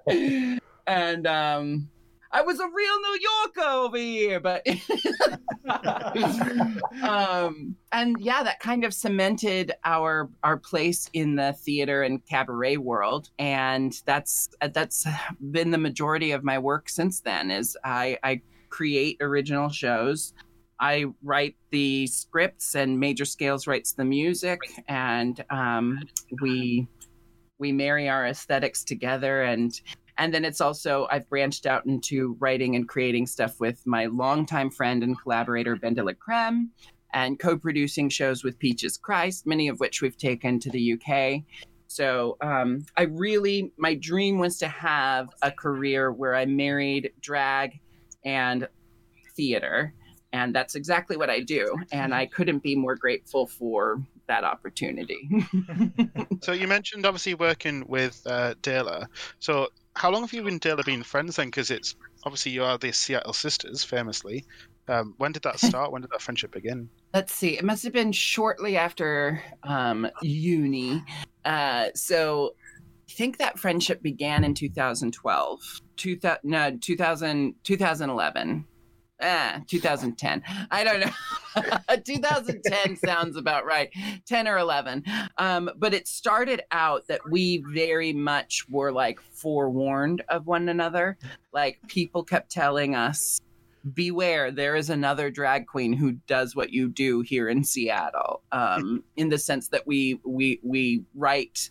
[0.87, 1.89] And um
[2.33, 4.65] I was a real New Yorker over here, but
[7.03, 12.77] um and yeah, that kind of cemented our our place in the theater and cabaret
[12.77, 15.07] world and that's that's
[15.51, 20.33] been the majority of my work since then is I I create original shows.
[20.79, 25.99] I write the scripts and Major Scales writes the music and um
[26.41, 26.87] we
[27.59, 29.79] we marry our aesthetics together and
[30.21, 34.71] and then it's also I've branched out into writing and creating stuff with my longtime
[34.71, 36.71] friend and collaborator Ben Creme,
[37.15, 41.43] and co-producing shows with Peaches Christ, many of which we've taken to the UK.
[41.87, 47.81] So um, I really, my dream was to have a career where I married drag
[48.23, 48.69] and
[49.35, 49.95] theater,
[50.35, 51.75] and that's exactly what I do.
[51.93, 55.29] And I couldn't be more grateful for that opportunity.
[56.43, 59.09] So you mentioned obviously working with uh, Dela.
[59.41, 61.49] So how long have you and Dela been friends then?
[61.49, 64.45] Because it's obviously you are the Seattle sisters, famously.
[64.89, 65.93] Um, when did that start?
[65.93, 66.89] when did that friendship begin?
[67.15, 71.03] let's see it must have been shortly after um, uni
[71.45, 72.55] uh, so
[73.09, 75.61] i think that friendship began in 2012
[75.97, 78.65] 2000, no 2000, 2011
[79.23, 80.43] Ah, 2010.
[80.71, 81.97] I don't know.
[82.05, 83.91] 2010 sounds about right.
[84.27, 85.05] 10 or 11.
[85.39, 91.19] Um, but it started out that we very much were like forewarned of one another.
[91.53, 93.41] Like people kept telling us,
[93.95, 99.03] beware there is another drag queen who does what you do here in seattle um,
[99.17, 101.71] in the sense that we we we write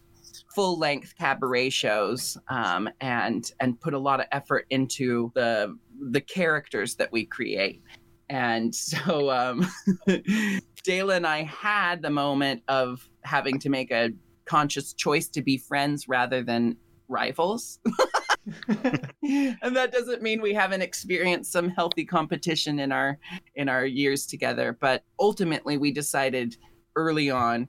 [0.54, 5.78] full length cabaret shows um, and and put a lot of effort into the
[6.12, 7.82] the characters that we create
[8.30, 9.68] and so um,
[10.08, 14.12] DeLa and I had the moment of having to make a
[14.46, 17.80] conscious choice to be friends rather than rivals.
[18.68, 23.18] and that doesn't mean we haven't experienced some healthy competition in our
[23.56, 26.56] in our years together, but ultimately we decided
[26.96, 27.68] early on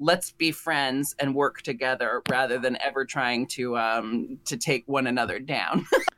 [0.00, 5.06] let's be friends and work together rather than ever trying to um to take one
[5.08, 5.84] another down.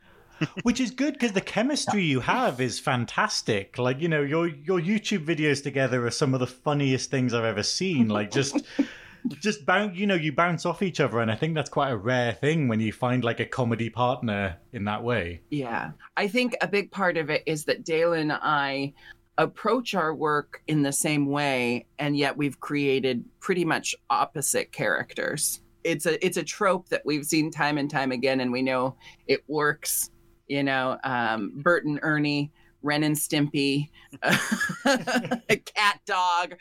[0.63, 3.77] Which is good because the chemistry you have is fantastic.
[3.77, 7.45] Like you know, your your YouTube videos together are some of the funniest things I've
[7.45, 8.07] ever seen.
[8.07, 8.61] Like just.
[9.39, 11.95] Just bounce, you know, you bounce off each other, and I think that's quite a
[11.95, 15.41] rare thing when you find like a comedy partner in that way.
[15.51, 15.91] Yeah.
[16.17, 18.93] I think a big part of it is that Dale and I
[19.37, 25.61] approach our work in the same way, and yet we've created pretty much opposite characters.
[25.83, 28.95] It's a it's a trope that we've seen time and time again, and we know
[29.27, 30.10] it works.
[30.51, 32.51] You know, um, Bert and Ernie,
[32.83, 33.89] Ren and Stimpy,
[34.21, 36.55] a cat dog,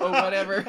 [0.00, 0.64] or whatever.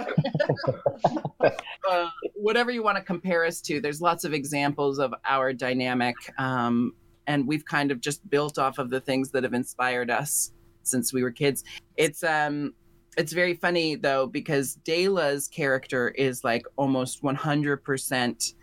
[1.90, 3.82] uh, whatever you want to compare us to.
[3.82, 6.16] There's lots of examples of our dynamic.
[6.38, 6.94] Um,
[7.26, 10.52] and we've kind of just built off of the things that have inspired us
[10.84, 11.63] since we were kids.
[11.96, 12.76] It's um
[13.18, 18.54] it's very funny though because DeLa's character is like almost 100%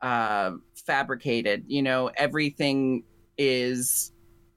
[0.00, 0.52] uh
[0.86, 1.64] fabricated.
[1.66, 3.04] You know, everything
[3.40, 4.12] is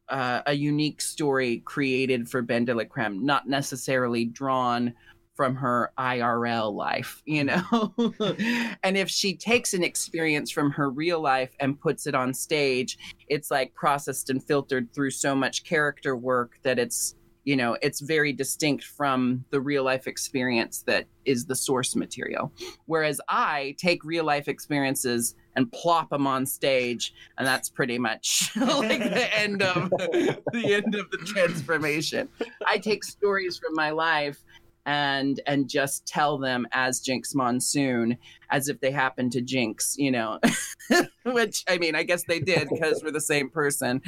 [0.10, 4.94] uh, a unique story created for BenDeLaCreme, not necessarily drawn
[5.36, 7.94] from her IRL life, you know?
[8.84, 12.98] and if she takes an experience from her real life and puts it on stage,
[13.30, 17.16] it's like processed and filtered through so much character work that it's,
[17.46, 22.52] you know, it's very distinct from the real life experience that is the source material.
[22.86, 28.52] Whereas I take real life experiences and plop them on stage, and that's pretty much
[28.56, 32.28] like the end of the end of the transformation.
[32.68, 34.44] I take stories from my life
[34.86, 38.18] and and just tell them as Jinkx Monsoon
[38.50, 40.40] as if they happen to jinx, you know,
[41.26, 44.02] which I mean, I guess they did because we're the same person.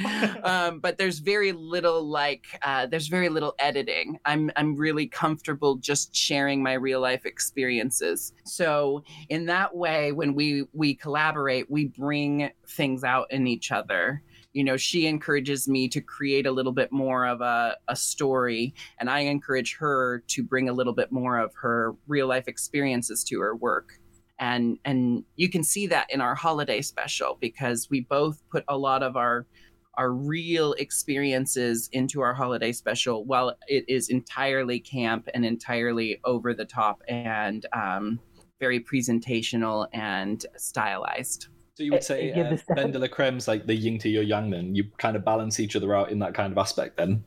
[0.44, 4.18] Um, but there's very little like uh, there's very little editing.
[4.24, 8.32] I'm I'm really comfortable just sharing my real life experiences.
[8.44, 14.22] So in that way, when we we collaborate, we bring things out in each other
[14.56, 18.74] you know she encourages me to create a little bit more of a, a story
[18.98, 23.22] and i encourage her to bring a little bit more of her real life experiences
[23.24, 23.98] to her work.
[24.38, 28.76] And and you can see that in our holiday special because we both put a
[28.76, 29.46] lot of our
[29.94, 36.52] our real experiences into our holiday special while it is entirely camp and entirely over
[36.52, 38.20] the top and um,
[38.60, 43.46] very presentational and stylized So you would say yeah, uh, this Ben de la Creme's
[43.46, 44.48] like the yin to your yang.
[44.48, 46.96] Then you kind of balance each other out in that kind of aspect.
[46.96, 47.22] Then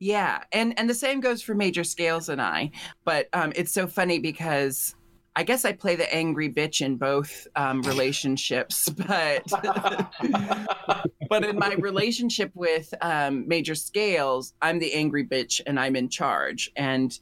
[0.00, 2.72] Yeah, and and the same goes for Major Scales and I.
[3.04, 4.96] But um, it's so funny because
[5.36, 9.44] I guess I play the angry bitch in both um, relationships, but
[11.28, 16.08] but in my relationship with um, Major Scales, I'm the angry bitch and I'm in
[16.08, 17.16] charge, and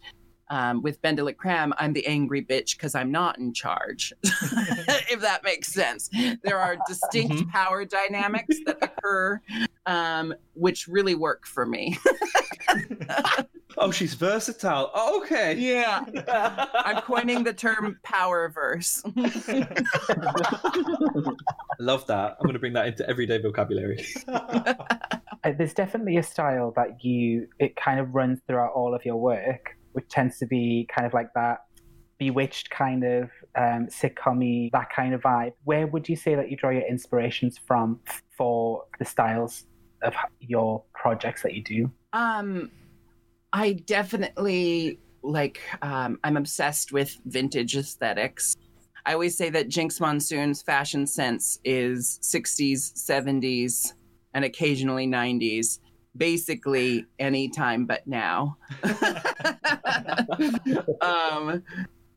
[0.53, 4.13] um, with BenDeLaCreme, I'm the angry bitch because I'm not in charge.
[4.23, 6.11] if that makes sense,
[6.43, 7.49] there are distinct Mhm.
[7.51, 9.41] power dynamics that occur,
[9.87, 11.97] um, which really work for me.
[13.79, 14.91] oh, she's versatile.
[14.95, 15.55] Oh, okay.
[15.55, 16.05] Yeah.
[16.75, 19.03] I'm coining the term power verse.
[21.79, 22.37] Love that.
[22.39, 24.05] I'm going to bring that into everyday vocabulary.
[24.29, 24.75] Uh,
[25.57, 29.77] there's definitely a style that you it kind of runs throughout all of your work,
[29.93, 31.65] which tends to be kind of like that
[32.19, 35.53] bewitched kind of um, sitcom that kind of vibe.
[35.65, 38.01] Where would you say that you draw your inspirations from
[38.37, 39.65] for the styles
[40.03, 41.91] of your projects that you do?
[42.13, 42.71] Um,
[43.53, 45.61] I definitely like.
[45.83, 48.57] Um, I'm obsessed with vintage aesthetics.
[49.05, 53.95] I always say that Jinkx Monsoon's fashion sense is 60s, 70s,
[54.33, 55.81] and occasionally 90s.
[56.17, 58.57] Basically, any time but now.
[61.01, 61.63] um,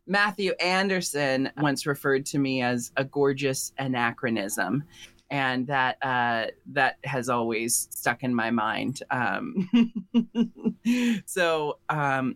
[0.08, 4.84] Matthew Anderson once referred to me as a gorgeous anachronism
[5.31, 9.01] and that uh, that has always stuck in my mind.
[9.10, 9.69] Um,
[11.25, 12.36] so um,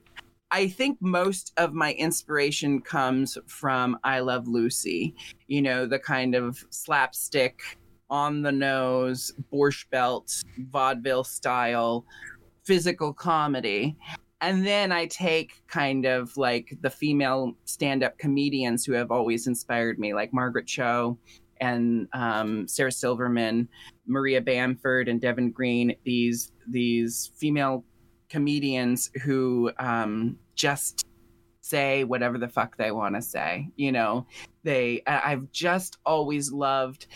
[0.52, 5.16] I think most of my inspiration comes from I Love Lucy.
[5.48, 7.62] You know, the kind of slapstick,
[8.10, 12.06] on the nose, borscht belt, vaudeville style,
[12.64, 13.96] physical comedy.
[14.42, 19.48] And then I take kind of like the female stand up comedians who have always
[19.48, 21.18] inspired me, like Margaret Cho
[21.60, 23.68] and um, Sarah Silverman,
[24.06, 25.94] Maria Bamford, and Devin Green.
[26.04, 27.84] These these female
[28.30, 31.06] comedians who um, just
[31.62, 33.68] say whatever the fuck they want to say.
[33.76, 34.26] You know,
[34.64, 35.04] they.
[35.06, 37.08] I've just always loved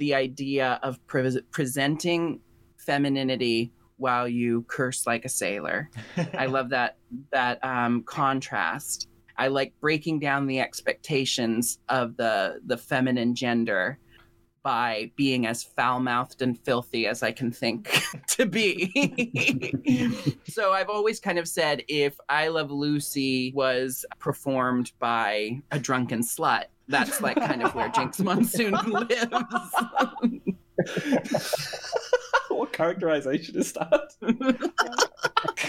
[0.00, 2.40] the idea of pre- presenting
[2.78, 5.90] femininity while you curse like a sailor.
[6.34, 6.96] I love that
[7.30, 9.06] that um, contrast.
[9.36, 13.98] I like breaking down the expectations of the the feminine gender
[14.62, 17.90] by being as foul-mouthed and filthy as I can think
[18.28, 18.90] to be.
[20.48, 26.20] so I've always kind of said if I Love Lucy was performed by a drunken
[26.20, 29.26] slut, that's like kind of where Jinkx Monsoon lives.
[32.48, 34.12] what characterization is that?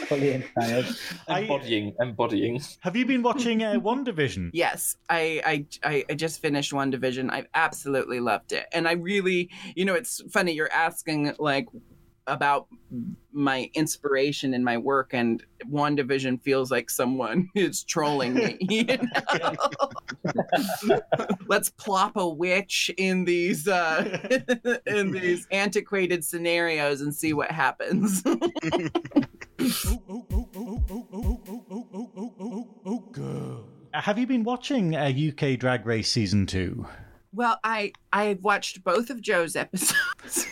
[0.07, 0.85] Fully inspired.
[1.27, 2.61] I- embodying, embodying.
[2.81, 4.51] Have you been watching uh, WandaVision?
[4.53, 7.31] Yes, I, I I I just finished WandaVision.
[7.31, 11.67] I've absolutely loved it, and I really, you know, it's funny you're asking like
[12.27, 12.67] about
[13.31, 18.57] my inspiration in my work, and WandaVision feels like someone is trolling me.
[18.71, 19.55] You know?
[21.47, 24.39] Let's plop a witch in these uh,
[24.85, 28.23] in these antiquated scenarios and see what happens.
[33.93, 36.85] Have you been watching uh, UK Drag Race season two?
[37.33, 40.45] well, I I watched both of Joe's episodes.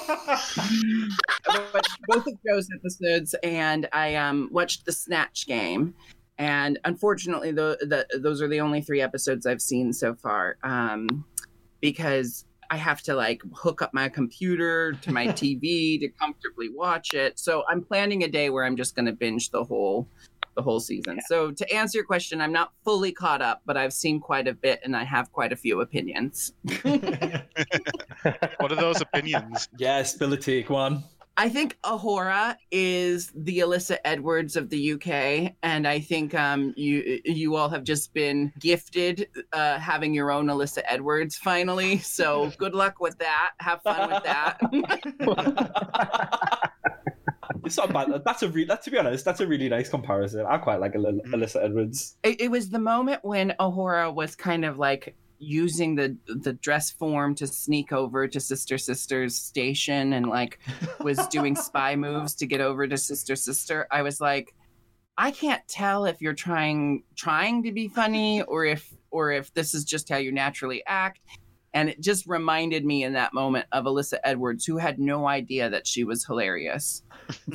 [0.00, 5.94] I watched both of Joe's episodes, and I um, watched the Snatch Game.
[6.38, 11.24] And unfortunately, the, the, those are the only three episodes I've seen so far, um,
[11.80, 17.12] because I have to like hook up my computer to my TV to comfortably watch
[17.12, 17.38] it.
[17.38, 20.08] So I'm planning a day where I'm just going to binge the whole
[20.54, 21.20] the whole season.
[21.26, 24.54] So to answer your question, I'm not fully caught up, but I've seen quite a
[24.54, 26.52] bit and I have quite a few opinions.
[28.58, 29.68] What are those opinions?
[29.76, 31.02] Yes, spill a take one.
[31.36, 37.20] I think A'Whora is the Alyssa Edwards of the UK, and I think um, you
[37.24, 41.98] you all have just been gifted uh, having your own Alyssa Edwards finally.
[41.98, 43.52] So good luck with that.
[43.60, 44.60] Have fun with that.
[47.72, 48.22] It's not bad.
[48.22, 50.44] That's a re- that, to be honest, that's a really nice comparison.
[50.46, 51.24] I quite like Al- mm.
[51.28, 52.18] Alyssa Edwards.
[52.22, 56.90] it, it was the moment when A'Whora was kind of like using the the dress
[56.90, 60.58] form to sneak over to Sister Sister's station and like
[61.00, 63.86] was doing spy moves to get over to Sister Sister.
[63.90, 64.54] I was like,
[65.16, 69.72] I can't tell if you're trying trying to be funny or if or if this
[69.72, 71.20] is just how you naturally act.
[71.74, 75.70] And it just reminded me in that moment of Alyssa Edwards, who had no idea
[75.70, 77.02] that she was hilarious.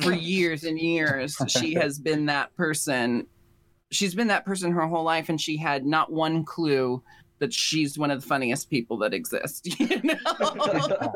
[0.00, 3.26] For years and years, she has been that person
[3.90, 7.02] she's been that person her whole life and she had not one clue
[7.38, 11.12] that she's one of the funniest people that exist you know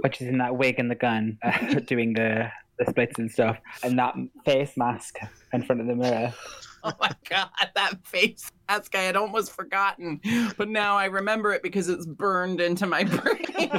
[0.00, 3.58] which is in that wig and the gun, uh, doing the the splits and stuff,
[3.82, 4.14] and that
[4.44, 5.18] face mask
[5.52, 6.32] in front of the mirror.
[6.84, 10.20] oh my god that face mask i had almost forgotten
[10.56, 13.70] but now i remember it because it's burned into my brain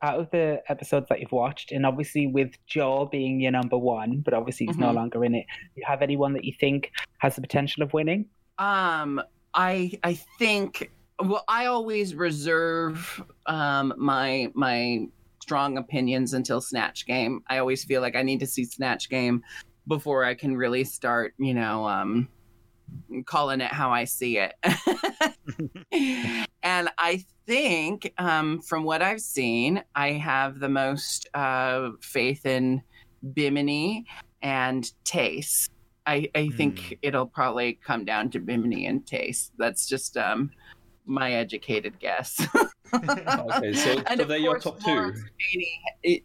[0.00, 4.20] Out of the episodes that you've watched, and obviously with Joe being your number one,
[4.20, 4.94] but obviously he's no Mhm.
[4.94, 5.44] longer in it.
[5.74, 8.26] Do you have anyone that you think has the potential of winning?
[8.58, 9.20] um
[9.54, 15.06] i i think well i always reserve um my my
[15.42, 19.40] strong opinions until snatch game i always feel like i need to see snatch game
[19.88, 22.28] before i can really start you know um
[23.26, 24.54] calling it how i see it
[26.62, 32.80] and i think um from what i've seen i have the most uh faith in
[33.34, 34.04] bimini
[34.42, 35.68] and Tayce
[36.08, 39.50] I, I think it'll probably come down to Bimini and Tayce.
[39.58, 40.50] That's just um,
[41.04, 42.40] my educated guess.
[42.94, 44.90] Okay, so, so they're your top two.
[44.90, 46.22] Lawrence Chaney, it-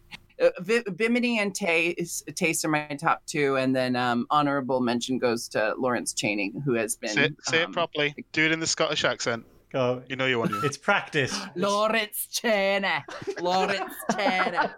[0.96, 5.74] Bimini and Tayce, Tayce are my top two, and then um, honorable mention goes to
[5.78, 8.14] Lawrence Chaney, who has been Say, say it um, properly.
[8.32, 9.44] Do it in the Scottish accent.
[9.74, 10.02] Go.
[10.08, 10.60] You know you want to.
[10.60, 11.36] It's practice.
[11.56, 13.04] Lawrence Chaney,
[13.40, 14.56] Lawrence Chaney.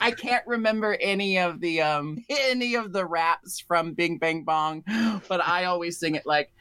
[0.00, 4.82] I can't remember any of the um any of the raps from Bing Bang Bong,
[5.28, 6.52] but I always sing it like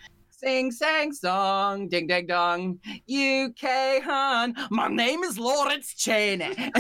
[0.44, 2.80] sing sang song ding ding dong
[3.10, 6.44] UK hun my name is Lawrence Chaney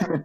[0.00, 0.24] and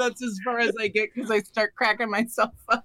[0.00, 2.84] that's as far as I get because I start cracking myself up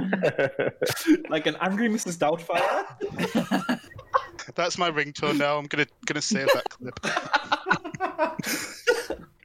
[1.28, 2.18] Like an angry Mrs.
[2.18, 3.80] Doubtfire.
[4.54, 5.58] That's my ringtone now.
[5.58, 6.98] I'm gonna gonna save that clip.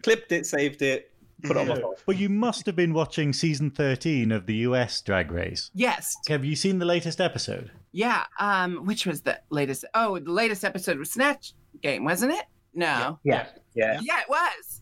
[0.04, 1.12] Clipped it, saved it,
[1.48, 1.94] put it on my phone.
[2.06, 5.72] Well, you must have been watching season 13 of the US Drag Race.
[5.74, 6.16] yes.
[6.28, 7.72] Have you seen the latest episode?
[7.92, 9.86] yeah um which was the latest?
[9.94, 12.44] Oh the latest episode was Snatch Game wasn't it?
[12.74, 13.20] No.
[13.24, 14.00] Yeah, yeah.
[14.02, 14.20] yeah.
[14.22, 14.82] It was.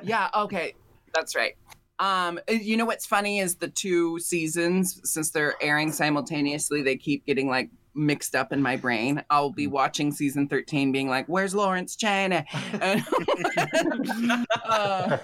[0.02, 0.74] Yeah okay
[1.14, 1.54] that's right.
[2.00, 7.24] Um you know what's funny is the two seasons since they're airing simultaneously they keep
[7.26, 9.22] getting like mixed up in my brain.
[9.30, 12.44] I'll be watching season 13 being like where's Lawrence Chaney
[14.68, 15.18] Uh,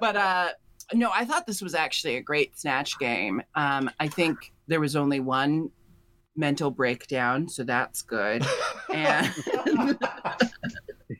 [0.00, 0.48] but uh
[0.94, 3.42] no i thought this was actually a great snatch game.
[3.54, 5.70] Um i think there was only one
[6.36, 8.44] mental breakdown so that's good.
[8.92, 9.34] And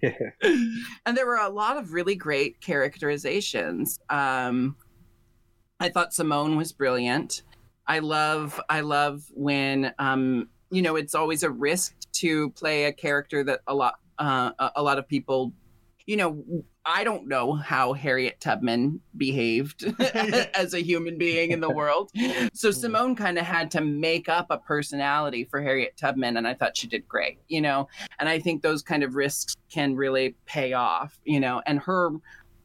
[1.06, 3.98] and there were a lot of really great characterizations.
[4.08, 4.76] Um,
[5.80, 7.42] I thought Simone was brilliant.
[7.86, 12.92] I love, I love when, um, you know, it's always a risk to play a
[12.92, 15.52] character that a lot, uh, a- a lot of people,
[16.06, 16.42] you know,
[16.84, 19.84] I don't know how Harriet Tubman behaved
[20.54, 22.10] as a human being in the world.
[22.54, 26.54] So Simone kind of had to make up a personality for Harriet Tubman, and I
[26.54, 27.86] thought she did great, you know?
[28.18, 31.60] And i think those kind of risks can really pay off you know?
[31.66, 32.10] And her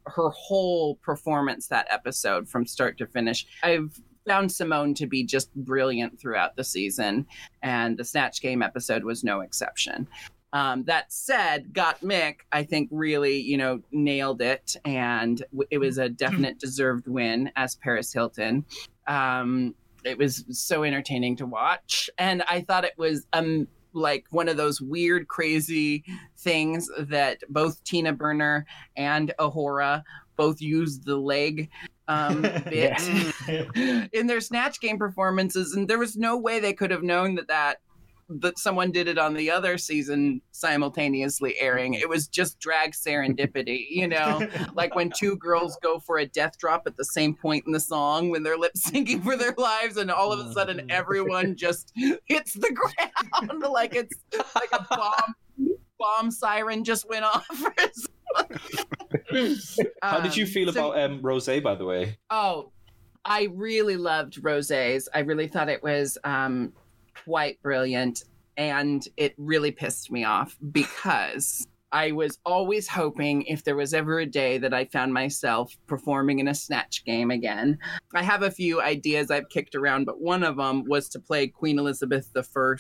[0.08, 5.54] her whole performance that episode from start to finish i've found simone to be just
[5.56, 7.26] brilliant throughout the season
[7.62, 10.08] and the snatch game episode was no exception.
[10.54, 15.98] Um, that said Gottmik i think really you know nailed it and w- it was
[15.98, 18.66] a definite deserved win as paris hilton.
[19.08, 24.50] Um, it was so entertaining to watch and i thought it was um like one
[24.50, 26.04] of those weird crazy
[26.38, 28.66] things that both tina burner
[28.98, 30.04] and A'Whora
[30.38, 31.70] both used the leg
[32.08, 33.02] um, bit
[34.14, 37.48] in their snatch game performances and there was no way they could have known that
[37.48, 37.78] that
[38.40, 41.96] that someone did it on the other season simultaneously airing.
[41.96, 46.58] It was just drag serendipity, you know, like when two girls go for a death
[46.58, 49.98] drop at the same point in the song when they're lip syncing for their lives,
[49.98, 51.92] and all of a sudden everyone just
[52.26, 52.72] hits the
[53.38, 54.16] ground like it's
[54.56, 55.36] like a bomb
[56.00, 57.46] bomb siren just went off.
[60.02, 62.18] How did you Um, feel so- about um, Rosé, by the way?
[62.30, 62.72] Oh,
[63.26, 65.08] I really loved Rosé's.
[65.14, 66.74] I really thought it was um,
[67.26, 68.24] quite brilliant.
[68.58, 74.20] And it really pissed me off because I was always hoping if there was ever
[74.20, 77.78] a day that I found myself performing in a snatch game again.
[78.14, 81.48] I have a few ideas I've kicked around, but one of them was to play
[81.48, 82.74] Queen Elizabeth I,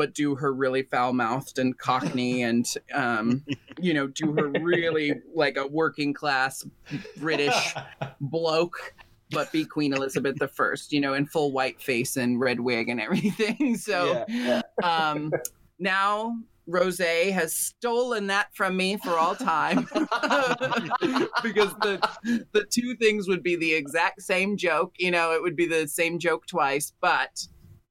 [0.00, 3.44] but do her really foul mouthed and cockney and, um,
[3.78, 6.64] you know, do her really like a working class
[7.18, 7.74] British
[8.18, 8.94] bloke,
[9.30, 12.88] but be Queen Elizabeth the First, you know, in full white face and red wig
[12.88, 13.76] and everything.
[13.76, 15.32] So yeah, um,
[15.78, 16.34] now
[16.66, 19.86] Rosé has stolen that from me for all time
[21.42, 22.00] because the
[22.52, 24.94] the two things would be the exact same joke.
[24.98, 27.46] You know, it would be the same joke twice, but.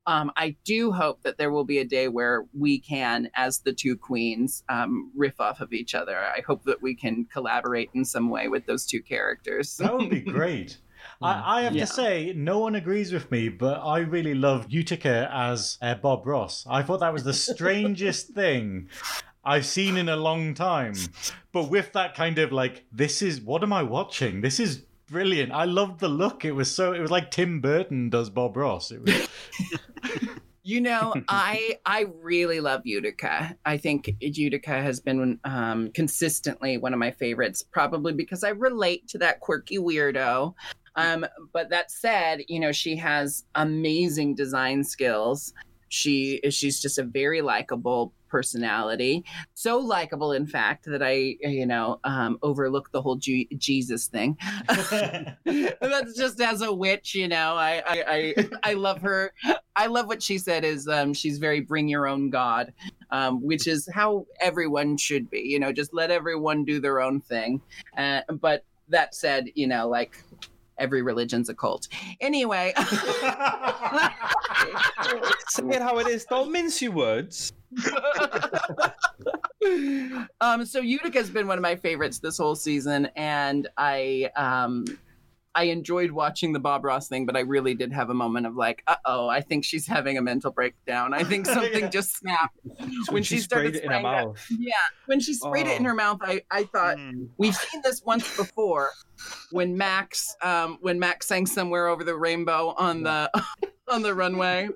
[0.09, 3.71] Um, I do hope that there will be a day where we can, as the
[3.73, 6.17] two queens, um, riff off of each other.
[6.17, 9.77] I hope that we can collaborate in some way with those two characters.
[9.77, 10.79] That would be great.
[11.21, 11.85] I, I have Yeah.
[11.85, 16.25] to say, no one agrees with me, but I really loved Utica as uh, Bob
[16.25, 16.65] Ross.
[16.67, 18.89] I thought that was the strangest thing
[19.45, 20.95] I've seen in a long time.
[21.51, 24.41] But with that kind of like, this is what am I watching?
[24.41, 25.51] This is brilliant.
[25.51, 26.45] I loved the look.
[26.45, 26.93] It was so.
[26.93, 28.91] It was like Tim Burton does Bob Ross.
[28.91, 29.27] It was.
[30.61, 33.55] You know, I I really love Utica.
[33.65, 39.07] I think Utica has been um, consistently one of my favorites, probably because I relate
[39.07, 40.53] to that quirky weirdo.
[40.95, 45.53] Um, but that said, you know, she has amazing design skills.
[45.89, 49.25] She she's just a very likable personality,
[49.55, 54.37] so likable, in fact, that I you know um, overlook the whole Ju- Jesus thing.
[54.69, 57.55] That's just as a witch, you know.
[57.55, 59.33] I, I I I love her.
[59.75, 60.63] I love what she said.
[60.63, 62.73] Is um, she's very bring your own God,
[63.11, 65.39] um, which is how everyone should be.
[65.39, 67.61] You know, just let everyone do their own thing.
[67.97, 70.23] Uh, but that said, you know, like
[70.79, 71.87] every religion's a cult.
[72.21, 72.73] Anyway,
[75.49, 76.25] Say it how it is.
[76.25, 77.53] Don't mince your words.
[80.41, 84.85] um, so Utica's been one of my favorites this whole season, and I um,
[85.55, 88.55] I enjoyed watching the Bob Ross thing, but I really did have a moment of
[88.55, 91.13] like, uh oh, I think she's having a mental breakdown.
[91.13, 91.89] I think something Yeah.
[91.89, 92.57] just snapped
[93.09, 94.45] when she, sprayed started it in her mouth.
[94.49, 94.73] Yeah,
[95.07, 95.89] when she sprayed it in Oh.
[95.89, 97.29] her mouth, I I thought Mm.
[97.37, 98.89] we've seen this once before
[99.51, 103.29] when Max um, when Max sang somewhere over the rainbow on the
[103.87, 104.69] on the runway.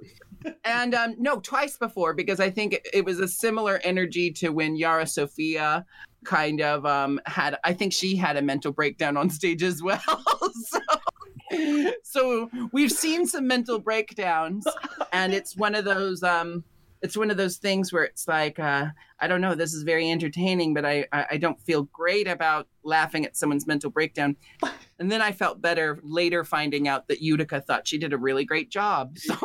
[0.65, 4.49] And um, no, twice before because I think it, it was a similar energy to
[4.49, 5.85] when Yara Sofia
[6.25, 7.57] kind of um, had.
[7.63, 10.01] I think she had a mental breakdown on stage as well.
[10.65, 14.65] so, so we've seen some mental breakdowns,
[15.11, 16.23] and it's one of those.
[16.23, 16.63] Um,
[17.01, 18.87] it's one of those things where it's like uh,
[19.19, 19.55] I don't know.
[19.55, 23.67] This is very entertaining, but I, I I don't feel great about laughing at someone's
[23.67, 24.35] mental breakdown.
[24.99, 28.45] And then I felt better later finding out that Utica thought she did a really
[28.45, 29.17] great job.
[29.33, 29.35] So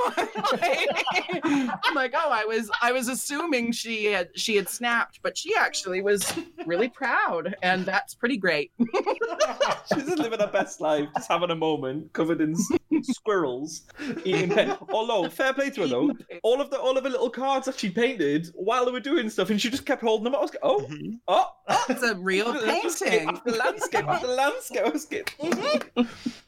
[1.44, 5.54] I'm like, oh, I was I was assuming she had she had snapped, but she
[5.56, 6.32] actually was
[6.66, 8.70] really proud, and that's pretty great.
[8.78, 12.54] She's just living her best life, just having a moment covered in
[13.02, 13.84] squirrels,
[14.24, 14.76] eating pen.
[14.90, 16.12] Although, fair play to her though,
[16.42, 19.28] all of the all of the little cards that she painted while they were doing
[19.30, 20.34] stuff, and she just kept holding them.
[20.34, 21.18] I was like, oh, Mhm.
[21.28, 21.84] oh, oh.
[21.88, 23.28] It's a real painting.
[23.28, 24.82] after landscape after landscape.
[24.84, 25.52] I was getting...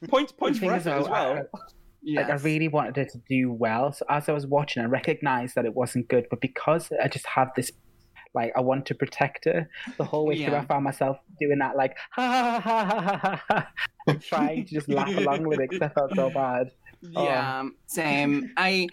[0.08, 1.38] Point, points The for is, effort as well.
[1.38, 1.58] I-
[2.02, 3.92] Like I really wanted it to do well.
[3.92, 7.26] So as I was watching, I recognized that it wasn't good, but because I just
[7.26, 7.70] have this,
[8.32, 10.54] like, I want to protect her the whole way through.
[10.54, 13.68] I found myself doing that, like, ha ha ha ha ha ha,
[14.08, 16.70] ha trying to just laugh along with it because I felt so bad.
[17.02, 18.52] Yeah, same.
[18.56, 18.88] I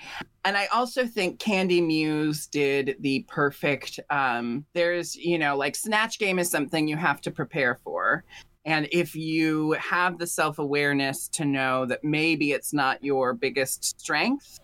[0.46, 6.20] and I also think Kandy Muse did the perfect um there's, you know, like Snatch
[6.20, 8.24] Game is something you have to prepare for.
[8.66, 14.60] And if you have the self-awareness to know that maybe it's not your biggest strength,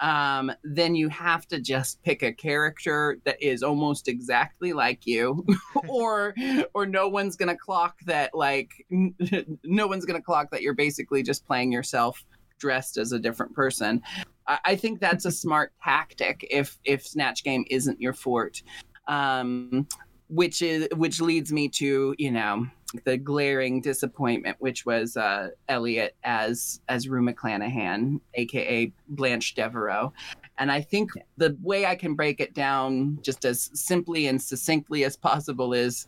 [0.00, 5.46] um, then you have to just pick a character that is almost exactly like you,
[5.88, 6.34] or
[6.74, 11.46] or no one's gonna clock that like no one's gonna clock that you're basically just
[11.46, 12.24] playing yourself
[12.58, 14.02] dressed as a different person.
[14.46, 18.62] I, I think that's a smart tactic if if Snatch Game isn't your fort.
[19.06, 19.86] Um,
[20.28, 22.66] which is which leads me to you know
[23.04, 30.12] the glaring disappointment, which was uh, Elliot as as Rue McClanahan, aka Blanche Devereaux,
[30.58, 35.04] And I think the way I can break it down just as simply and succinctly
[35.04, 36.06] as possible is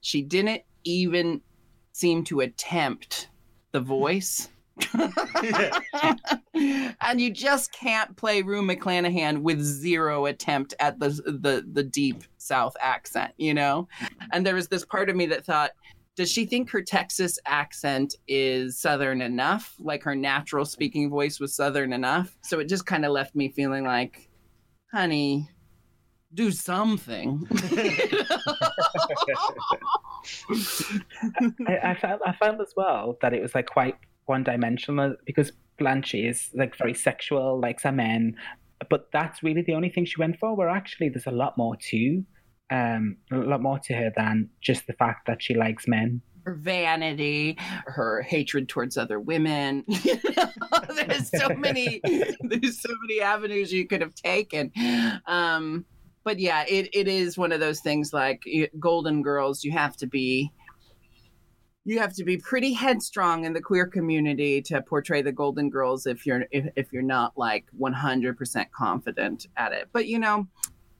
[0.00, 1.40] she didn't even
[1.92, 3.28] seem to attempt
[3.72, 4.48] the voice.
[7.00, 12.24] and you just can't play Rue McClanahan with zero attempt at the the the deep
[12.38, 13.88] South accent, you know.
[14.32, 15.72] And there was this part of me that thought,
[16.16, 19.74] does she think her Texas accent is Southern enough?
[19.78, 22.36] Like her natural speaking voice was Southern enough?
[22.42, 24.28] So it just kind of left me feeling like,
[24.92, 25.48] honey,
[26.34, 27.46] do something.
[31.66, 33.96] I, I felt I felt as well that it was like quite
[34.28, 38.36] one dimensional because Blanche is like very sexual, likes a men,
[38.90, 40.54] but that's really the only thing she went for.
[40.56, 42.24] Where actually there's a lot more to,
[42.70, 46.20] um, a lot more to her than just the fact that she likes men.
[46.44, 47.56] her vanity,
[47.86, 49.84] her hatred towards other women.
[50.04, 50.50] You know,
[50.94, 52.00] there's so many,
[52.40, 54.72] there's so many avenues you could have taken.
[55.26, 55.84] Um,
[56.24, 58.42] but yeah, it, it is one of those things like
[58.78, 59.64] Golden Girls.
[59.64, 60.50] You have to be,
[61.88, 66.06] you have to be pretty headstrong in the queer community to portray the Golden Girls
[66.06, 69.88] if you're if, if you're not like 100% confident at it.
[69.90, 70.46] But you know,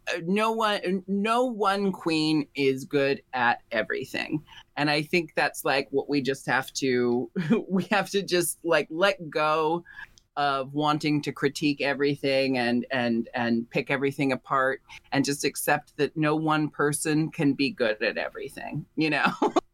[0.09, 4.43] uh, no one no one queen is good at everything
[4.79, 7.31] and i think that's like what we just have to
[7.69, 9.85] we have to just like let go
[10.39, 14.81] of wanting to critique everything and and and pick everything apart
[15.13, 19.31] and just accept that no one person can be good at everything you know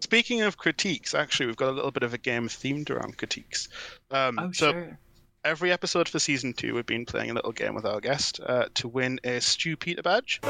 [0.00, 3.68] Speaking of critiques, actually, we've got a little bit of a game themed around critiques.
[4.10, 4.98] Um, oh, so sure.
[5.44, 8.66] Every episode for season two, we've been playing a little game with our guest uh,
[8.74, 10.40] to win a Stew Peter badge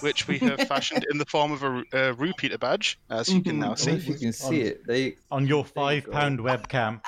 [0.00, 3.42] which we have fashioned in the form of a, a Rue Peter badge, as you
[3.42, 3.60] can mm-hmm.
[3.60, 4.12] now I if see.
[4.12, 4.86] you can see it.
[4.86, 7.00] They On your five uh, pound pound webcam.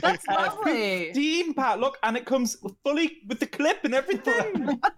[0.00, 4.80] that's lovely Dean Pat, look, and it comes fully with the clip and everything.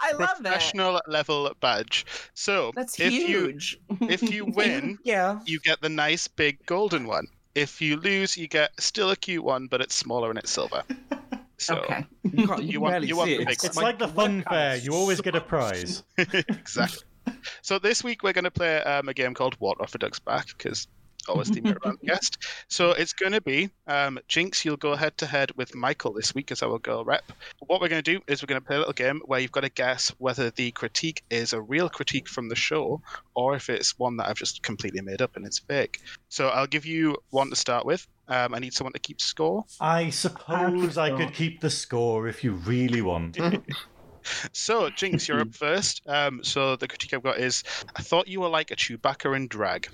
[0.00, 2.06] i love that Professional level badge.
[2.34, 5.40] So that's if you huge if you win, yeah.
[5.44, 7.26] you get the nice big golden one.
[7.54, 10.84] If you lose, you get still a cute one, but it's smaller and it's silver.
[11.58, 13.48] So okay You, can't, you, You want- barely you want see it.
[13.50, 14.76] It's It's like the fun fair.
[14.76, 16.02] You always get a prize.
[16.18, 17.02] exactly.
[17.62, 20.18] So this week we're going to play um, a game called Water Off a Duck's
[20.18, 20.88] Back because
[21.28, 22.38] always theme it around the guest.
[22.68, 24.64] So it's going to be um, Jinkx.
[24.64, 27.30] You'll go head to head with Michael this week as our girl rep.
[27.66, 29.52] What we're going to do is we're going to play a little game where you've
[29.52, 33.02] got to guess whether the critique is a real critique from the show
[33.34, 36.00] or if it's one that I've just completely made up and it's fake.
[36.28, 38.06] So I'll give you one to start with.
[38.28, 39.64] Um, I need someone to keep score.
[39.80, 43.38] I suppose I could keep the score if you really want.
[44.52, 46.02] So Jinkx, you're up first.
[46.06, 47.64] Um, so the critique I've got is:
[47.96, 49.88] I thought you were like a Chewbacca in drag.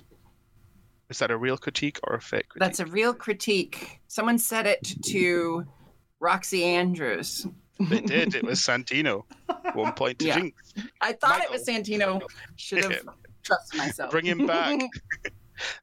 [1.08, 2.60] Is that a real critique or a fake critique?
[2.60, 4.00] That's a real critique.
[4.08, 5.64] Someone said it to
[6.18, 7.46] Roxy Andrews.
[7.78, 8.34] They did.
[8.34, 9.22] It was Santino.
[9.74, 10.40] One point to Yeah.
[10.40, 10.52] Jinkx.
[11.00, 12.20] I thought it was Santino.
[12.56, 13.02] Should have
[13.44, 14.10] trusted myself.
[14.10, 14.80] Bring him back.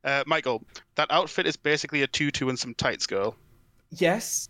[0.03, 0.63] Uh, Michael,
[0.95, 3.35] that outfit is basically a tutu and some tights, girl.
[3.91, 4.49] Yes.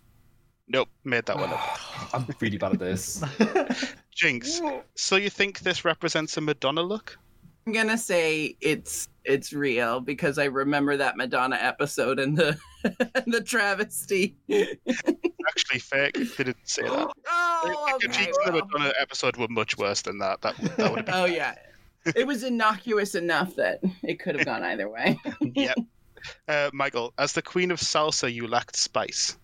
[0.67, 1.79] Nope, made that one up.
[2.13, 3.19] I'm really bad at this.
[4.15, 7.17] Jinkx, so you think this represents a Madonna look?
[7.67, 12.57] I'm gonna say it's it's real because I remember that Madonna episode and the
[13.27, 14.35] the travesty.
[14.51, 16.13] Actually, fake.
[16.13, 17.11] They didn't say that.
[17.27, 18.67] oh, the okay, critiques in the well.
[18.71, 20.41] Madonna episode were much worse than that.
[20.41, 21.55] That, that would have been oh yeah,
[22.05, 25.19] it was innocuous enough that it could have gone either way.
[25.41, 25.77] yep.
[26.47, 29.37] Uh, Michael, as the queen of salsa, you lacked spice.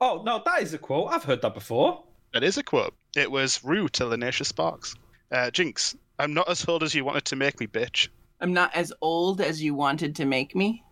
[0.00, 1.08] Oh no, that is a quote.
[1.10, 2.04] I've heard that before.
[2.32, 2.94] That is a quote.
[3.16, 4.94] It was Rue to Lineysha Sparx.
[5.32, 8.08] Uh, Jinkx, I'm not as old as you wanted to make me, bitch.
[8.40, 10.84] I'm not as old as you wanted to make me.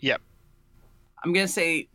[0.00, 0.20] Yep.
[1.24, 1.88] I'm gonna say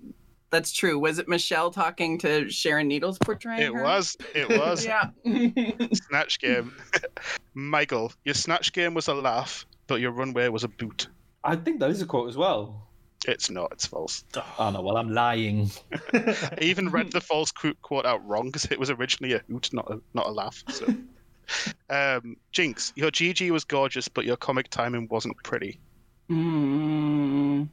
[0.52, 0.98] that's true.
[1.00, 3.84] Was it Michelle talking to Sharon Needles portraying It her?
[3.84, 4.18] was.
[4.34, 4.86] It was.
[4.86, 5.10] Yeah.
[5.94, 6.74] Snatch game.
[7.54, 11.08] Michael, your snatch game was a laugh, but your runway was a boot.
[11.44, 12.88] I think that is a quote as well.
[13.28, 13.72] It's not.
[13.74, 14.24] It's false.
[14.60, 15.70] Oh no, well I'm lying.
[16.14, 19.90] I even read the false quote out wrong because it was originally a hoot, not
[19.92, 20.64] a not a laugh.
[20.70, 20.86] So.
[21.90, 25.80] Um, Jinkx, your GG was gorgeous, but your comic timing wasn't pretty.
[26.30, 27.68] mm,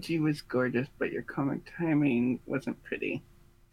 [0.00, 3.22] she was gorgeous, but your comic timing wasn't pretty.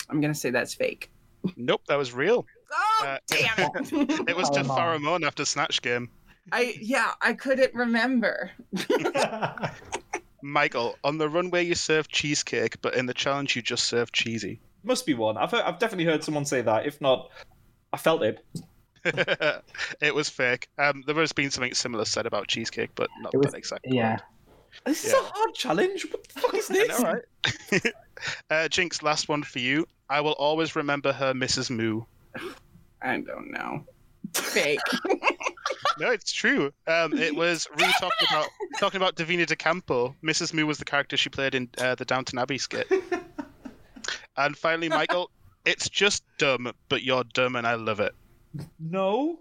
[0.10, 1.12] I'm gonna say that's fake.
[1.56, 2.46] Nope, that was real.
[2.72, 4.20] Oh Uh, damn it!
[4.30, 5.24] It was to Mom.
[5.24, 6.10] After Snatch Game.
[6.52, 8.52] I yeah, I couldn't remember.
[10.42, 14.62] Michael, on the runway you served cheesecake, but in the challenge you just served cheesy.
[14.84, 15.36] Must be one.
[15.38, 16.86] I've heard, I've definitely heard someone say that.
[16.86, 17.30] If not,
[17.92, 18.46] I felt it.
[20.02, 20.70] it was fake.
[20.78, 23.86] Um, there has been something similar said about cheesecake, but not It was- that exact.
[23.90, 24.20] Yeah.
[24.86, 25.20] This is Yeah.
[25.20, 26.06] a hard challenge.
[26.12, 27.00] What the fuck is this?
[27.00, 27.24] know, right?
[28.50, 29.86] uh, Jinkx, last one for you.
[30.10, 31.70] I will always remember her, Mrs.
[31.70, 32.02] Moo.
[33.02, 33.86] I don't know.
[34.34, 34.80] Fake.
[36.00, 36.72] No, it's true.
[36.86, 38.48] Um, it was Rue talking about
[38.80, 40.16] talking about Divina De Campo.
[40.24, 40.54] Mrs.
[40.54, 42.88] Moo was the character she played in uh, the Downton Abbey skit.
[44.38, 45.32] and finally, Michael,
[45.66, 48.14] it's just dumb, but you're dumb, and I love it.
[48.80, 49.40] No.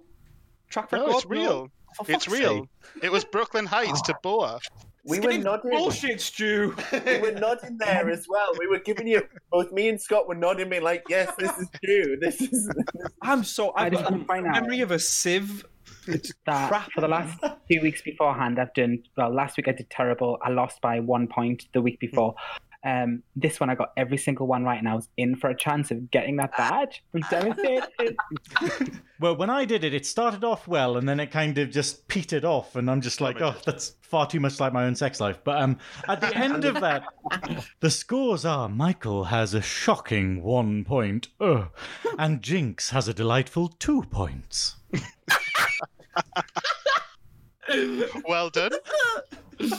[0.71, 1.09] Track record.
[1.11, 1.71] No, it's real.
[1.97, 2.61] For It's real.
[2.95, 3.03] sake.
[3.05, 4.59] It was Brooklyn Heights to Boa.
[5.07, 5.71] We were It's nodding.
[5.71, 6.75] Bullshit, Stu.
[7.07, 8.49] We were nodding there as well.
[8.59, 11.69] We were giving you both me and Scott were nodding, being like, "Yes, this is
[11.85, 12.17] true.
[12.21, 12.69] This is."
[13.23, 13.71] I'm so.
[13.71, 15.65] I I've just got want to out memory of a sieve.
[16.09, 16.91] It's that crap.
[16.93, 17.39] for the last
[17.71, 19.33] two weeks beforehand, I've done well.
[19.33, 20.39] Last week I did terrible.
[20.43, 22.35] I lost by one point the week before.
[22.87, 25.57] Um, this one I got every single one right, and I was in for a
[25.57, 27.03] chance of getting that badge.
[27.13, 28.17] I'm devastated.
[29.19, 32.07] Well, when I did it, it started off well, and then it kind of just
[32.07, 35.21] petered off, and I'm just like, oh, that's far too much like my own sex
[35.21, 35.39] life.
[35.43, 37.03] But um, at the end of that,
[37.81, 41.71] the scores are: Michael has a shocking one point, ugh,
[42.19, 44.77] and Jinkx has a delightful two points.
[48.29, 48.73] Well done.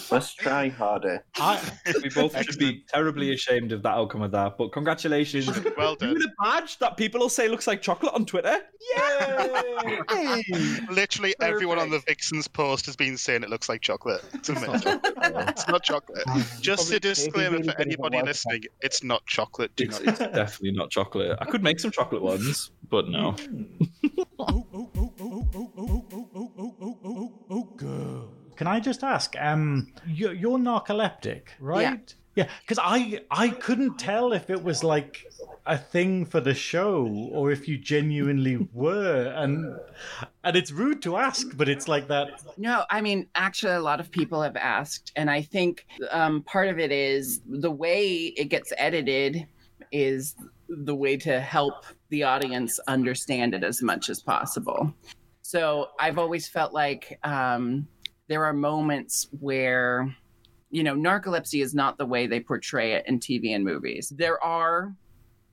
[0.09, 1.23] Let's try harder.
[1.35, 1.61] I,
[2.01, 4.57] We both should be terribly ashamed of that outcome of that.
[4.57, 5.47] But congratulations.
[5.77, 6.13] Well You done.
[6.13, 8.57] win a badge that people will say looks like chocolate on Twitter.
[8.97, 10.43] Yay!
[10.89, 14.23] Literally everyone on the Vixens post has been saying it looks like chocolate.
[14.33, 14.99] It's amazing.
[15.03, 16.23] it's not chocolate.
[16.27, 19.75] Um, Just a Probably- disclaimer it'd for really good anybody was listening: it's not chocolate.
[19.75, 20.07] Do It's, not.
[20.09, 21.37] it's definitely not chocolate.
[21.39, 23.31] I could make some chocolate ones, but no.
[24.39, 24.59] Hmm.
[28.67, 29.33] Can I just ask?
[29.39, 32.13] Um, you're, you're narcoleptic, right?
[32.35, 35.25] Yeah, because I I couldn't tell if it was like
[35.65, 39.79] a thing for the show or if you genuinely were, and
[40.43, 42.43] and it's rude to ask, but it's like that.
[42.57, 46.67] No, I mean, actually, a lot of people have asked, and I think um, part
[46.67, 49.47] of it is the way it gets edited
[49.93, 50.35] is
[50.67, 54.93] the way to help the audience understand it as much as possible.
[55.47, 57.87] So I've always felt like um,
[58.27, 60.13] there are moments where,
[60.69, 64.11] you know, narcolepsy is not the way they portray it in TV and movies.
[64.15, 64.93] There are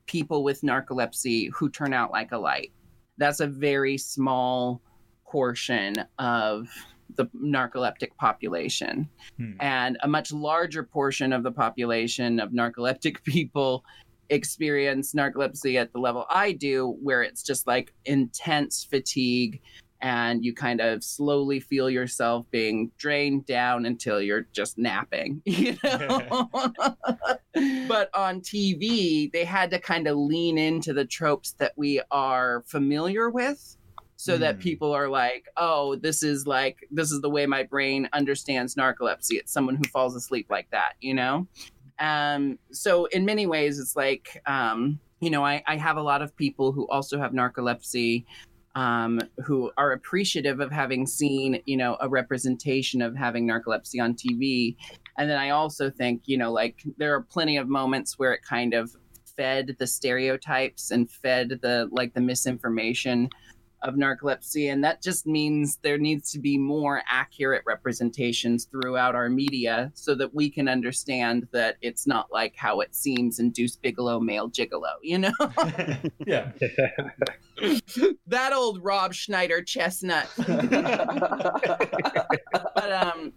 [0.05, 2.71] people with narcolepsy who turn out like a light.
[3.17, 4.81] That's a very small
[5.25, 6.69] portion of
[7.15, 9.09] the narcoleptic population.
[9.37, 9.53] Hmm.
[9.59, 13.83] And a much larger portion of the population of narcoleptic people
[14.29, 19.61] experience narcolepsy at the level I do, where it's just like intense fatigue
[20.05, 25.75] and you kind of slowly feel yourself being drained down until you're just napping, you
[25.83, 26.47] know?
[27.87, 32.63] but on TV, they had to kind of lean into the tropes that we are
[32.67, 33.77] familiar with
[34.15, 34.61] so that Mm.
[34.61, 39.39] people are like, oh, this is like, this is the way my brain understands narcolepsy.
[39.39, 41.47] It's someone who falls asleep like that, you know?
[41.97, 46.21] Um, so in many ways, it's like, um, you know, I, I have a lot
[46.21, 48.25] of people who also have narcolepsy
[48.75, 54.13] um, who are appreciative of having seen, you know, a representation of having narcolepsy on
[54.13, 54.75] TV.
[55.17, 58.41] And then I also think, you know, like there are plenty of moments where it
[58.43, 58.95] kind of
[59.37, 63.29] fed the stereotypes and fed the like the misinformation
[63.87, 69.29] of narcolepsy and that just means there needs to be more accurate representations throughout our
[69.29, 73.75] media so that we can understand that it's not like how it seems in Deuce
[73.75, 75.33] Bigalow male gigolo you know
[76.25, 76.51] yeah.
[78.27, 80.27] that old Rob Schneider chestnut
[82.75, 83.33] but um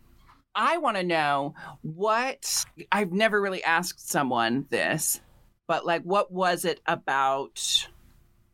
[0.55, 5.21] I want to know what I've never really asked someone this,
[5.69, 7.89] but like what was it about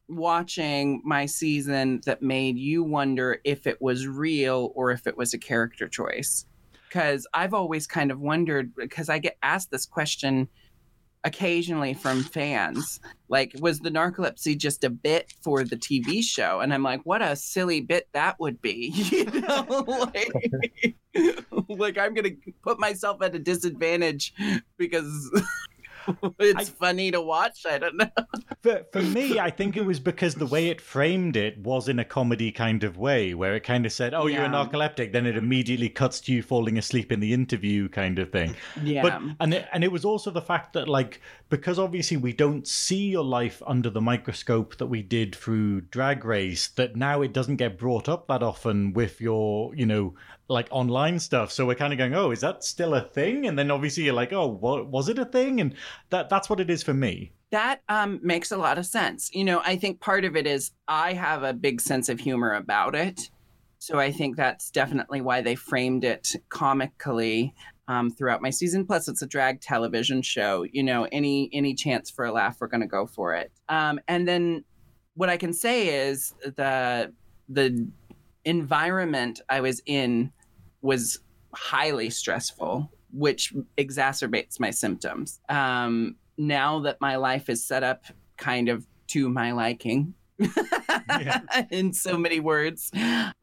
[0.09, 5.34] watching my season that made you wonder if it was real or if it was
[5.34, 6.46] a character choice?
[6.88, 10.48] Because I've always kind of wondered because I get asked this question
[11.24, 16.72] occasionally from fans like was the narcolepsy just a bit for the tv show and
[16.72, 19.64] i'm like what a silly bit that would be you know
[20.14, 20.96] like,
[21.68, 22.28] like i'm gonna
[22.62, 24.34] put myself at a disadvantage
[24.76, 25.30] because
[26.38, 28.09] it's funny to watch i don't know
[28.62, 31.98] For, for me, I think it was because the way it framed it was in
[31.98, 34.48] a comedy kind of way, where it kind of said, "Oh, you're a Yeah.
[34.48, 38.57] narcoleptic," then it immediately cuts to you falling asleep in the interview, kind of thing.
[38.74, 42.32] yeah But and it, and it was also the fact that like because obviously we
[42.32, 47.20] don't see your life under the microscope that we did through Drag Race, that now
[47.20, 50.14] it doesn't get brought up that often with your you know
[50.49, 51.51] like online stuff.
[51.51, 53.47] So we're kind of going, oh, is that still a thing?
[53.47, 55.61] And then obviously you're like, oh, what was it a thing?
[55.61, 55.74] And
[56.11, 57.32] that that's what it is for me.
[57.51, 59.30] That um, makes a lot of sense.
[59.32, 62.53] You know, I think part of it is I have a big sense of humor
[62.55, 63.30] about it.
[63.78, 67.55] So I think that's definitely why they framed it comically.
[67.88, 68.86] um, throughout my season.
[68.86, 70.64] Plus, it's a drag television show.
[70.70, 73.53] You know, any any chance for a laugh, we're going to go for it.
[73.68, 74.64] Um, and then
[75.14, 77.12] what I can say is the
[77.49, 77.86] the
[78.45, 80.32] environment I was in
[80.82, 81.20] was
[81.55, 85.40] highly stressful, which exacerbates my symptoms.
[85.49, 88.05] Um, now that my life is set up
[88.36, 90.14] kind of to my liking.
[91.70, 92.90] in so many words,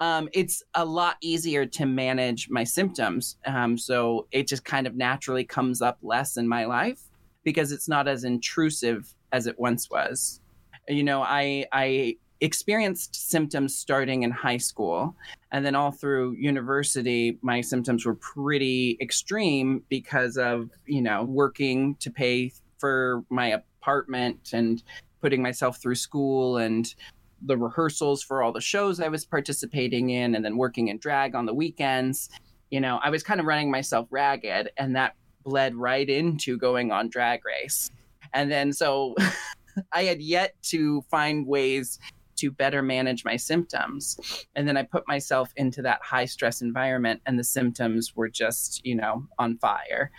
[0.01, 3.37] um, it's a lot easier to manage my symptoms.
[3.45, 7.01] Um, so it just kind of naturally comes up less in my life
[7.43, 10.41] because it's not as intrusive as it once was.
[10.89, 15.15] You know, I I experienced symptoms starting in high school
[15.51, 21.95] and then all through university my symptoms were pretty extreme because of you know working
[21.99, 23.49] to pay for my
[23.81, 24.81] apartment and
[25.21, 26.95] putting myself through school and
[27.43, 31.35] the rehearsals for all the shows I was participating in and then working in drag
[31.35, 32.29] on the weekends.
[32.69, 36.91] You know, I was kind of running myself ragged and that bled right into going
[36.91, 37.89] on drag race.
[38.33, 39.15] And then so
[39.91, 41.99] I had yet to find ways
[42.41, 44.45] to better manage my symptoms.
[44.55, 48.83] And then I put myself into that high stress environment and the symptoms were just,
[48.83, 50.09] you know, on fire.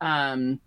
[0.00, 0.60] Um,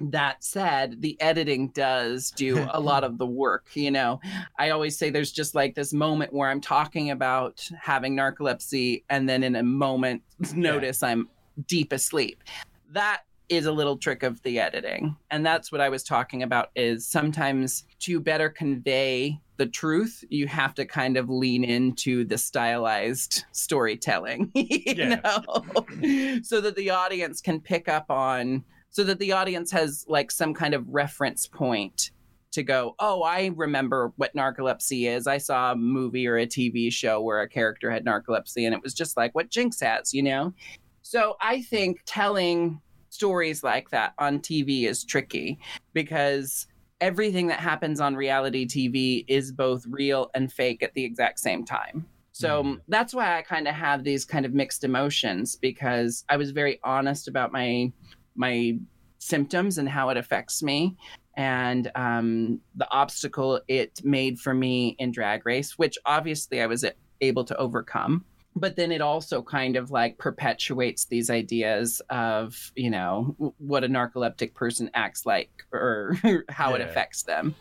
[0.00, 3.68] that said, the editing does do a lot of the work.
[3.74, 4.20] You know,
[4.58, 9.28] I always say there's just like this moment where I'm talking about having narcolepsy, and
[9.28, 10.22] then in a moment,
[10.54, 11.08] notice yeah.
[11.08, 11.28] I'm
[11.68, 12.42] deep asleep.
[12.90, 15.16] That is a little trick of the editing.
[15.30, 20.46] And that's what I was talking about is sometimes to better convey the truth, you
[20.46, 25.20] have to kind of lean into the stylized storytelling, you yeah.
[25.22, 30.30] know, so that the audience can pick up on so that the audience has like
[30.30, 32.12] some kind of reference point
[32.52, 35.26] to go, oh, I remember what narcolepsy is.
[35.26, 38.82] I saw a movie or a TV show where a character had narcolepsy and it
[38.82, 40.54] was just like what Jinkx has, you know?
[41.02, 42.80] So I think telling
[43.10, 45.58] stories like that on TV is tricky
[45.92, 46.66] because
[47.00, 51.64] everything that happens on reality TV is both real and fake at the exact same
[51.64, 52.06] time.
[52.32, 52.80] So mm.
[52.88, 56.78] that's why I kind of have these kind of mixed emotions because I was very
[56.84, 57.92] honest about my
[58.34, 58.78] my
[59.18, 60.96] symptoms and how it affects me
[61.36, 66.84] and um, the obstacle it made for me in drag race which obviously i was
[67.20, 68.24] able to overcome
[68.56, 73.88] but then it also kind of like perpetuates these ideas of you know what a
[73.88, 76.16] narcoleptic person acts like or
[76.48, 76.76] how yeah.
[76.76, 77.54] it affects them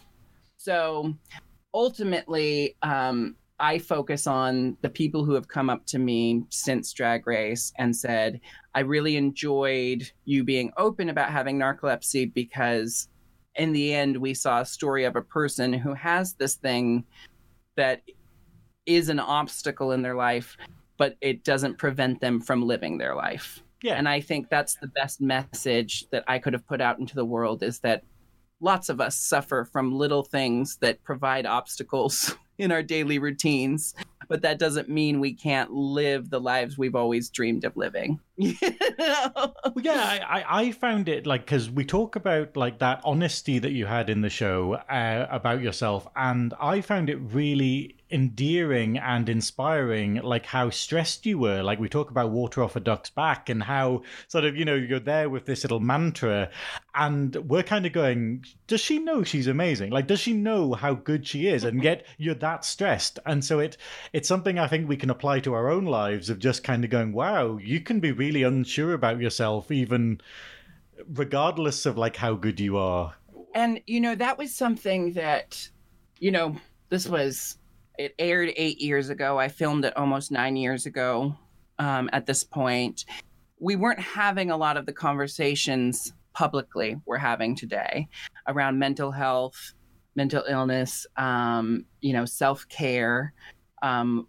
[0.58, 1.14] so
[1.74, 7.26] ultimately um, I focus on the people who have come up to me since Drag
[7.26, 8.42] Race and said,
[8.74, 13.08] I really enjoyed you being open about having narcolepsy because
[13.56, 17.06] in the end, we saw a story of a person who has this thing
[17.78, 18.02] that
[18.86, 20.58] is an obstacle in their life,
[20.98, 23.62] but it doesn't prevent them from living their life.
[23.82, 23.96] Yeah.
[23.96, 27.26] And I think that's the best message that I could have put out into the
[27.26, 28.04] world is that
[28.60, 33.94] lots of us suffer from little things that provide obstacles in our daily routines
[34.28, 38.20] but that doesn't mean we can't live the lives we've always dreamed of living.
[38.38, 38.56] you
[38.98, 39.30] know?
[39.36, 43.72] well, yeah, I, I found it like because we talk about like that honesty that
[43.72, 49.28] you had in the show uh, about yourself, and I found it really endearing and
[49.30, 51.64] inspiring like how stressed you were.
[51.64, 54.76] Like we talk about water off a duck's back and how sort of you know
[54.76, 56.50] you're there with this little mantra.
[56.94, 59.92] And we're kind of going does she know she's amazing?
[59.92, 61.64] Like does she know how good she is?
[61.64, 63.20] And yet you're that stressed.
[63.26, 63.78] And so it
[64.14, 66.90] it's something i think we can apply to our own lives of just kind of
[66.90, 70.20] going wow you can be really unsure about yourself even
[71.14, 73.16] regardless of like how good you are.
[73.54, 75.70] And you know that was something that
[76.20, 76.56] you know
[76.90, 77.58] this was
[77.98, 79.38] it aired eight years ago.
[79.38, 81.36] I filmed it almost nine years ago
[81.80, 83.06] um, at this point.
[83.60, 88.08] We weren't having a lot of the conversations publicly we're having today
[88.48, 89.74] around mental health,
[90.16, 93.34] mental illness, um, you know, self care.
[93.82, 94.28] Um,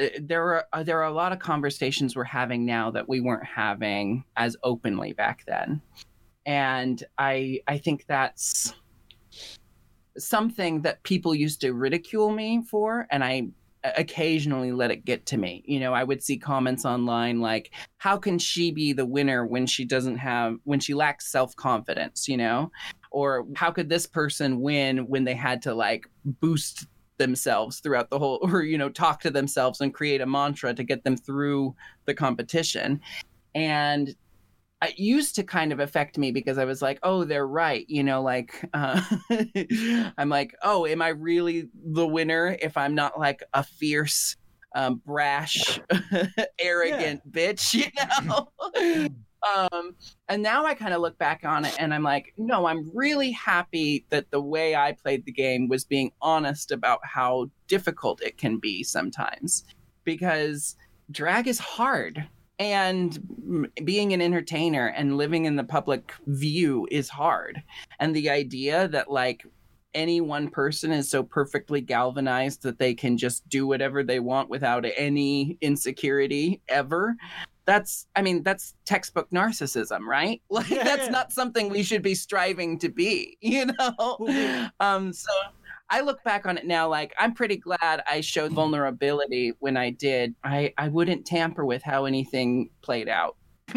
[0.00, 3.20] uh, there are uh, there are a lot of conversations we're having now that we
[3.20, 5.80] weren't having as openly back then,
[6.46, 8.74] and I I think that's
[10.16, 13.46] something that people used to ridicule me for and i
[13.84, 15.62] uh, occasionally let it get to me.
[15.66, 19.66] You know i would see comments online like how can she be the winner when
[19.66, 22.28] she doesn't have when she lacks self-confidence?
[22.28, 22.70] You know?
[23.10, 26.86] Or how could this person win when they had to like boost
[27.18, 30.84] themselves throughout the whole or you know talk to themselves and create a mantra to
[30.84, 31.74] get them through
[32.06, 33.00] the competition.
[33.54, 34.14] And
[34.84, 37.84] it used to kind of affect me because I was like, oh, they're right.
[37.88, 39.00] You know, like, uh,
[40.18, 44.36] I'm like, oh, am I really the winner if I'm not like a fierce,
[44.74, 45.80] um, brash,
[46.58, 47.86] arrogant bitch, you
[48.26, 48.48] know?
[49.54, 49.94] um,
[50.28, 53.30] and now I kind of look back on it and I'm like, no, I'm really
[53.30, 58.38] happy that the way I played the game was being honest about how difficult it
[58.38, 59.64] can be sometimes
[60.04, 60.76] because
[61.10, 62.26] drag is hard
[62.58, 67.62] and being an entertainer and living in the public view is hard.
[67.98, 69.44] And the idea that like
[69.94, 74.48] any one person is so perfectly galvanized that they can just do whatever they want
[74.48, 77.16] without any insecurity ever
[77.64, 80.42] that's i mean that's textbook narcissism right?
[80.50, 81.10] Like Yeah, that's yeah.
[81.10, 84.68] not something we should be striving to be you know?
[84.80, 85.30] Um so
[85.90, 89.90] i look back on it now like i'm pretty glad i showed vulnerability when i
[89.90, 93.36] did i i wouldn't tamper with how anything played out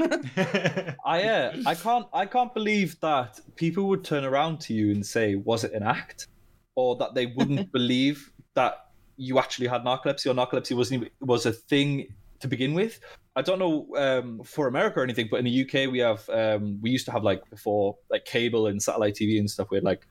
[1.06, 5.06] I uh, I can't I can't believe that people would turn around to you and
[5.06, 6.28] say, "Was it an act?"
[6.76, 8.88] or that they wouldn't believe that
[9.18, 13.00] you actually had narcolepsy or narcolepsy wasn't even, was a thing to begin with.
[13.36, 16.80] I don't know um, for America or anything, but in the UK we have um,
[16.82, 19.70] we used to have like before like cable and satellite TV and stuff.
[19.72, 20.08] We had like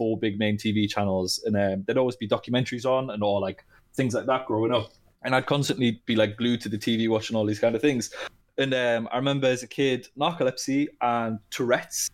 [0.00, 3.66] four big main TV channels, and um, there'd always be documentaries on and all like
[3.94, 4.90] things like that growing up.
[5.22, 8.10] And I'd constantly be like glued to the TV watching all these kind of things.
[8.56, 12.08] And um, I remember as a kid, narcolepsy and Tourette's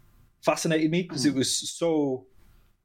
[0.45, 2.27] fascinated me because it was so.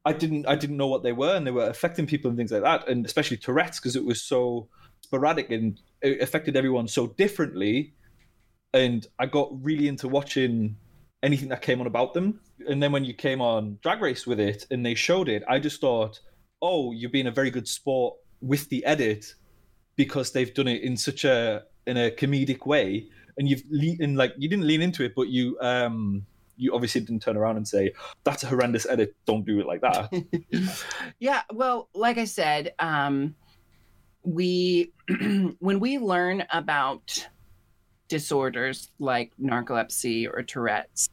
[0.06, 2.52] I didn't I didn't know what they were and they were affecting people and things
[2.52, 4.68] like that, and especially Tourette's because it was so
[5.02, 7.96] sporadic and it affected everyone so differently.
[8.72, 10.78] And I got really into watching
[11.24, 12.40] anything that came on about them.
[12.68, 15.60] And then when you came on Drag Race with it and they showed it, I
[15.60, 16.20] just thought,
[16.62, 19.34] oh, you've been a very good sport with the edit
[19.96, 23.08] because they've done it in such a in a comedic way.
[23.38, 26.26] And you've le- and like you didn't lean into it but you um
[26.58, 27.92] you obviously didn't turn around and say
[28.24, 29.16] that's a horrendous edit.
[29.26, 30.12] Don't do it like that.
[31.20, 33.36] Yeah well like i said um
[34.24, 34.92] we
[35.60, 37.28] when we learn about
[38.08, 41.10] disorders like narcolepsy or tourette's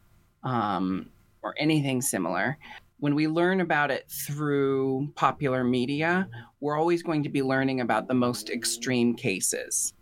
[0.49, 1.09] um,
[1.43, 2.59] or anything similar.
[3.01, 6.29] When we learn about it through popular media
[6.61, 9.95] we're always going to be learning about the most extreme cases.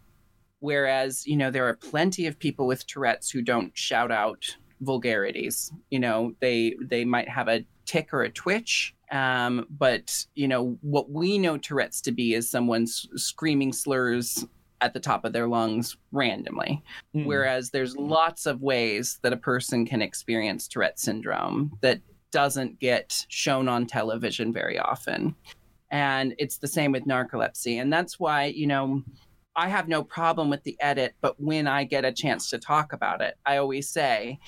[0.60, 5.70] Whereas you know there are plenty of people with tourette's who don't shout out vulgarities.
[5.90, 10.76] You know they they might have a tick or a twitch um, but you know
[10.80, 14.44] what we know tourette's to be is someone s- screaming slurs
[14.80, 16.82] at the top of their lungs randomly
[17.14, 17.24] Hmm.
[17.24, 22.00] whereas there's lots of ways that a person can experience tourette syndrome that
[22.30, 25.34] doesn't get shown on television very often
[25.90, 29.02] and it's the same with narcolepsy and that's why you know
[29.58, 32.92] I have no problem with the edit, but when I get a chance to talk
[32.92, 34.38] about it, I always say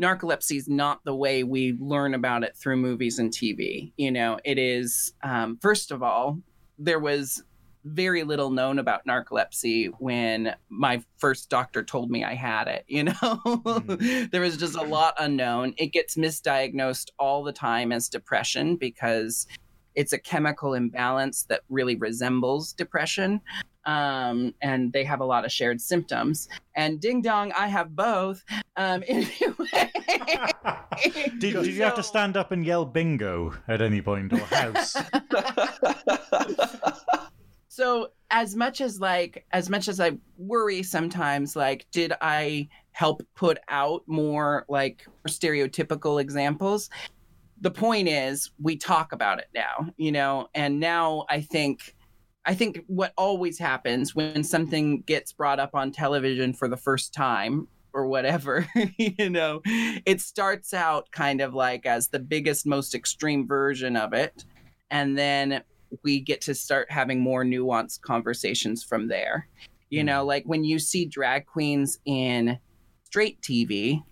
[0.00, 3.92] narcolepsy is not the way we learn about it through movies and TV.
[3.96, 6.38] You know, it is, um, first of all,
[6.78, 7.42] there was
[7.84, 12.84] very little known about narcolepsy when my first doctor told me I had it.
[12.88, 13.82] You know,
[14.32, 15.74] there was just a lot unknown.
[15.76, 19.46] It gets misdiagnosed all the time as depression because
[19.94, 23.40] it's a chemical imbalance that really resembles depression
[23.86, 26.48] um, and they have a lot of shared symptoms.
[26.74, 28.44] And ding dong, I have both.
[28.76, 29.90] Um, anyway.
[31.38, 34.96] did, did you have to stand up and yell bingo at any point or house?
[37.74, 43.20] so as much as like as much as i worry sometimes like did i help
[43.34, 46.88] put out more like stereotypical examples?
[47.60, 50.46] The point is we talk about it now you know?
[50.54, 51.96] And now i think
[52.44, 57.12] i think what always happens when something gets brought up on television for the first
[57.12, 58.68] time or whatever
[58.98, 64.12] you know it starts out kind of like as the biggest most extreme version of
[64.12, 64.44] it.
[64.90, 65.64] And then
[66.02, 69.48] we get to start having more nuanced conversations from there.
[69.90, 72.58] You know, like when you see drag queens in
[73.04, 74.02] straight TV,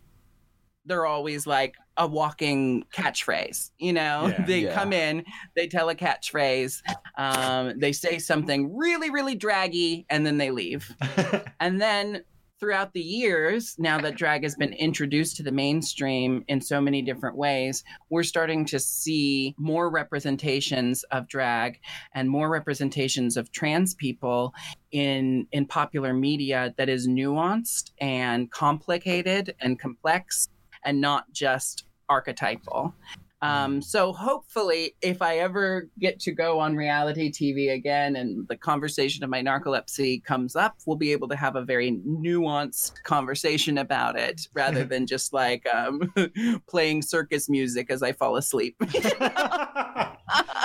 [0.85, 3.71] they're always like a walking catchphrase.
[3.79, 4.45] You know, Yeah.
[4.47, 4.75] they Yeah.
[4.75, 5.25] come in,
[5.57, 6.81] they tell a catchphrase,
[7.19, 10.95] um, they say something really, really draggy, and then they leave.
[11.61, 12.23] And then
[12.63, 17.03] throughout the years, now that drag has been introduced to the mainstream in so many
[17.03, 21.81] different ways, we're starting to see more representations of drag
[22.15, 24.55] and more representations of trans people
[24.93, 30.49] in in popular media that is nuanced and complicated and complex
[30.85, 32.95] and not just archetypal.
[33.43, 38.57] Um, so hopefully, if I ever get to go on reality TV again and the
[38.57, 43.79] conversation of my narcolepsy comes up, we'll be able to have a very nuanced conversation
[43.79, 46.13] about it rather than just like um,
[46.69, 48.77] playing circus music as I fall asleep.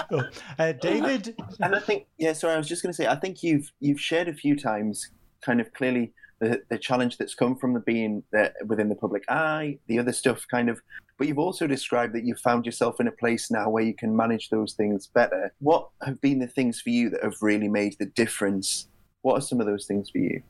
[0.09, 0.23] Cool.
[0.57, 2.31] uh, David, And I think, yeah.
[2.31, 5.09] Sorry, I was just going to say, I think you've you've shared a few times,
[5.41, 9.23] kind of clearly the, the challenge that's come from the being that within the public
[9.27, 10.79] eye, the other stuff kind of.
[11.17, 14.15] But you've also described that you've found yourself in a place now where you can
[14.15, 15.51] manage those things better.
[15.59, 18.87] What have been the things for you that have really made the difference?
[19.23, 20.43] What are some of those things for you?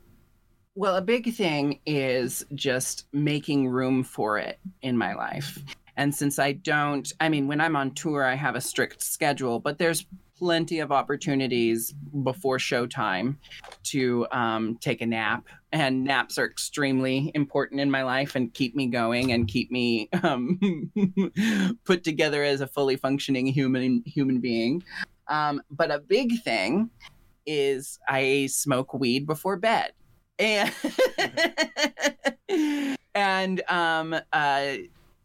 [0.76, 5.58] Well, a big thing is just making room for it in my life.
[5.96, 9.60] And since I don't, I mean, when I'm on tour, I have a strict schedule,
[9.60, 10.06] but there's
[10.38, 13.36] plenty of opportunities before showtime
[13.84, 15.46] to um, take a nap.
[15.72, 20.10] And naps are extremely important in my life and keep me going and keep me
[20.24, 20.92] um,
[21.86, 24.84] put together as a fully functioning human human being.
[25.28, 26.90] Um, but a big thing
[27.46, 29.92] is I smoke weed before bed
[30.40, 30.74] and
[33.16, 34.74] and um, uh,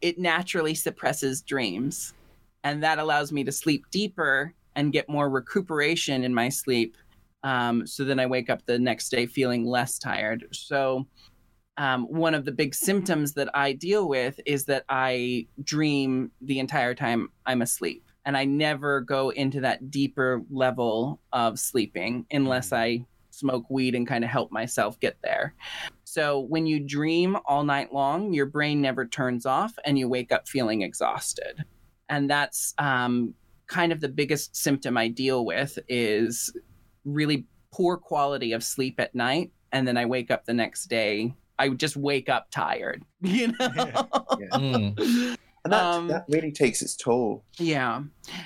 [0.01, 2.13] it naturally suppresses dreams,
[2.63, 6.97] and that allows me to sleep deeper and get more recuperation in my sleep.
[7.43, 10.47] Um, so then I wake up the next day feeling less tired.
[10.51, 11.07] So
[11.77, 16.59] um, one of the big symptoms that I deal with is that I dream the
[16.59, 18.03] entire time I'm asleep.
[18.25, 24.07] And I never go into that deeper level of sleeping unless I smoke weed and
[24.07, 25.55] kind of help myself get there.
[26.03, 30.31] So when you dream all night long, your brain never turns off and you wake
[30.31, 31.65] up feeling exhausted.
[32.07, 33.33] And that's um,
[33.67, 36.55] kind of the biggest symptom I deal with is
[37.05, 39.51] really poor quality of sleep at night.
[39.71, 41.33] And then I wake up the next day.
[41.57, 43.53] I just wake up tired, you know?
[43.59, 44.01] Yeah,
[44.39, 44.57] yeah.
[44.57, 45.37] Mm.
[45.63, 47.43] And that, Um, that really takes its toll.
[47.57, 48.03] Yeah.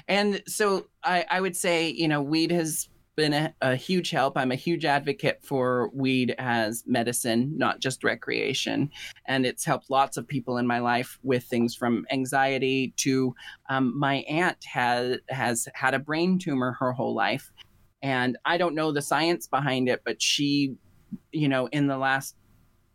[0.08, 4.38] And so I, I would say, you know, weed has been a, a huge help.
[4.38, 8.92] I'm a huge advocate for weed as medicine, not just recreation.
[9.26, 13.36] And it's helped lots of people in my life with things from anxiety to
[13.70, 17.52] um, my aunt has, has had a brain tumor her whole life.
[18.04, 20.76] And I don't know the science behind it, but she,
[21.32, 22.36] you know, in the last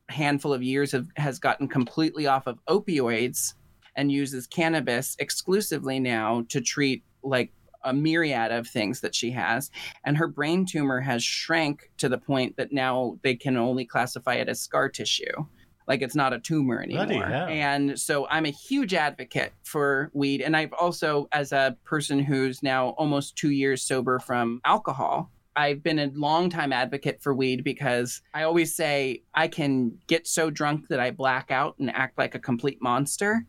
[0.09, 3.55] handful of years have, has gotten completely off of opioids
[3.97, 7.53] and uses cannabis exclusively now to treat like
[7.85, 9.71] a myriad of things that she has
[10.05, 14.35] and her brain tumor has shrank to the point that now they can only classify
[14.35, 15.45] it as scar tissue
[15.89, 20.41] like it's not a tumor Bloody anymore and so i'm a huge advocate for weed
[20.41, 25.83] and i've also as a person who's now almost 2 years sober from alcohol I've
[25.83, 30.49] been a long time advocate for weed because I always say I can get so
[30.49, 33.45] drunk that I black out and act like a complete monster.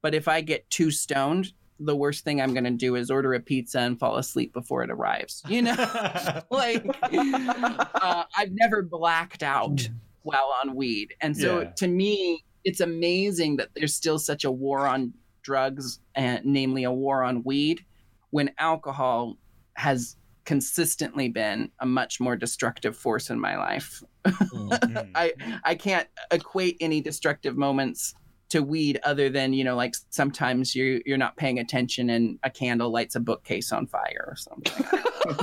[0.00, 3.34] But if I get too stoned, the worst thing I'm going to do is order
[3.34, 5.42] a pizza and fall asleep before it arrives.
[5.48, 5.74] You know,
[6.50, 9.88] like uh, I've never blacked out
[10.22, 11.14] while on weed.
[11.20, 11.70] And so Yeah.
[11.76, 15.12] to me, it's amazing that there's still such a war on
[15.42, 17.84] drugs, and namely a war on weed,
[18.30, 19.36] when alcohol
[19.74, 24.02] has consistently been a much more destructive force in my life.
[24.24, 25.10] Mm.
[25.16, 25.32] I
[25.64, 28.14] I can't equate any destructive moments
[28.52, 32.50] to weed other than you know like sometimes you you're not paying attention and a
[32.50, 34.84] candle lights a bookcase on fire or something.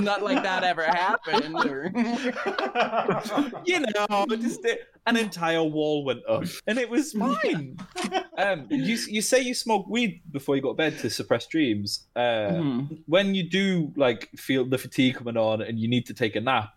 [0.00, 1.56] not like that ever happened.
[1.56, 1.90] Or...
[3.64, 4.64] you know, just
[5.06, 7.76] an entire wall went up, and it was fine.
[8.38, 12.06] um, you you say you smoke weed before you go to bed to suppress dreams.
[12.16, 12.98] Uh, Mhm.
[13.06, 16.40] When you do like feel the fatigue coming on, and you need to take a
[16.40, 16.70] nap,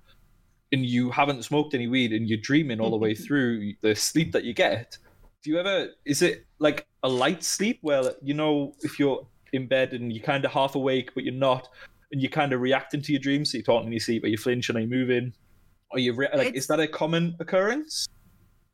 [0.72, 4.32] and you haven't smoked any weed, and you're dreaming all the way through the sleep
[4.32, 4.98] that you get.
[5.44, 5.90] Do you ever?
[6.06, 10.24] Is it like a light sleep where you know if you're in bed and you're
[10.24, 11.68] kind of half awake but you're not,
[12.12, 14.28] and you're kind of reacting to your dreams, so you're talking in your sleep, are
[14.28, 15.34] you flinching, are you moving?
[15.92, 16.48] Are you re- like?
[16.48, 18.08] It's- Is that a common occurrence?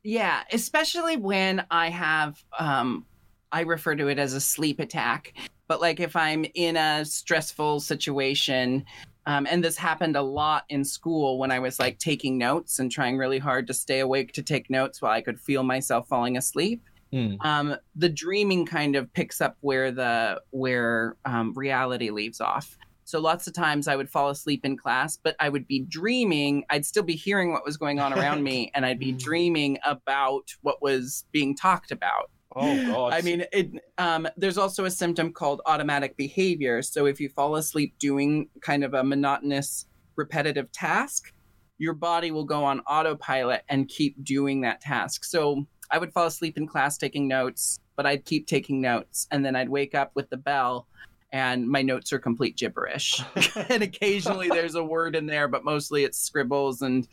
[0.02, 3.04] Yeah, especially when I have um
[3.52, 5.34] I refer to it as a sleep attack.
[5.66, 8.84] But like if I'm in a stressful situation,
[9.26, 12.90] um, and this happened a lot in school when I was like taking notes and
[12.90, 16.36] trying really hard to stay awake to take notes while I could feel myself falling
[16.36, 16.82] asleep.
[17.12, 17.34] Hmm.
[17.40, 22.78] Um, the dreaming kind of picks up where the where um, reality leaves off.
[23.04, 26.64] So lots of times I would fall asleep in class, but I would be dreaming.
[26.70, 30.54] I'd still be hearing what was going on around me, and I'd be dreaming about
[30.62, 32.30] what was being talked about.
[32.56, 33.12] Oh God!
[33.14, 36.82] I mean, it, um, there's also a symptom called automatic behavior.
[36.82, 39.86] So if you fall asleep doing kind of a monotonous,
[40.16, 41.32] repetitive task,
[41.78, 45.24] your body will go on autopilot and keep doing that task.
[45.24, 49.44] So I would fall asleep in class taking notes, but I'd keep taking notes, and
[49.44, 50.86] then I'd wake up with the bell.
[51.32, 53.22] And my notes are complete gibberish.
[53.68, 57.06] and occasionally there's a word in there, but mostly it's scribbles and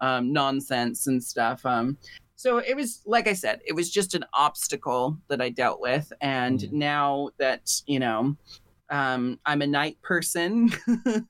[0.00, 1.64] um, nonsense and stuff.
[1.66, 1.98] Um,
[2.44, 6.12] so it was like i said it was just an obstacle that i dealt with
[6.20, 6.72] and Mm.
[6.72, 8.36] now that you know
[8.90, 10.70] um, I'm a night person,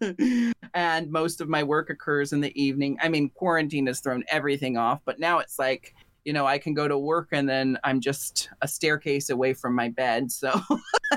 [0.75, 2.99] and most of my work occurs in the evening.
[3.01, 6.75] I mean, quarantine has thrown everything off, but now it's like, you know, I can
[6.75, 10.33] go to work and then I'm just a staircase away from my bed.
[10.33, 10.61] So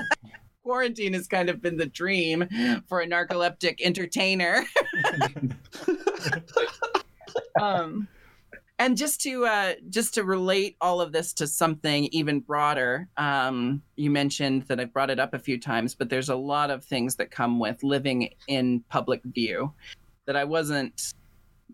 [0.62, 2.48] quarantine has kind of been the dream
[2.88, 4.64] for a narcoleptic entertainer.
[7.60, 8.06] um,
[8.78, 13.82] and just to uh, just to relate all of this to something even broader, um,
[13.96, 16.84] you mentioned that I've brought it up a few times, but there's a lot of
[16.84, 19.72] things that come with living in public view
[20.26, 21.14] that I wasn't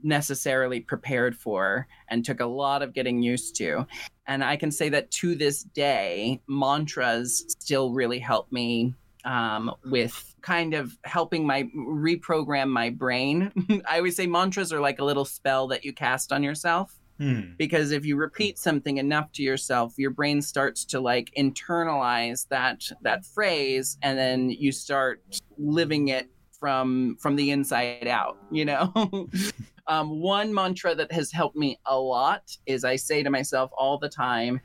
[0.03, 3.87] necessarily prepared for and took a lot of getting used to.
[4.27, 8.95] And I can say that to this day, mantras still really help me
[9.25, 13.51] um, with kind of helping my reprogram my brain.
[13.89, 17.01] I always say mantras are like a little spell that you cast on yourself.
[17.19, 17.53] Hmm.
[17.57, 22.83] Because if you repeat something enough to yourself, your brain starts to like internalize that
[23.03, 25.23] that phrase, and then you start
[25.57, 28.37] living it from from the inside out.
[28.51, 28.93] You know,
[29.87, 33.97] um, one mantra that has helped me a lot is I say to myself all
[33.97, 34.61] the time,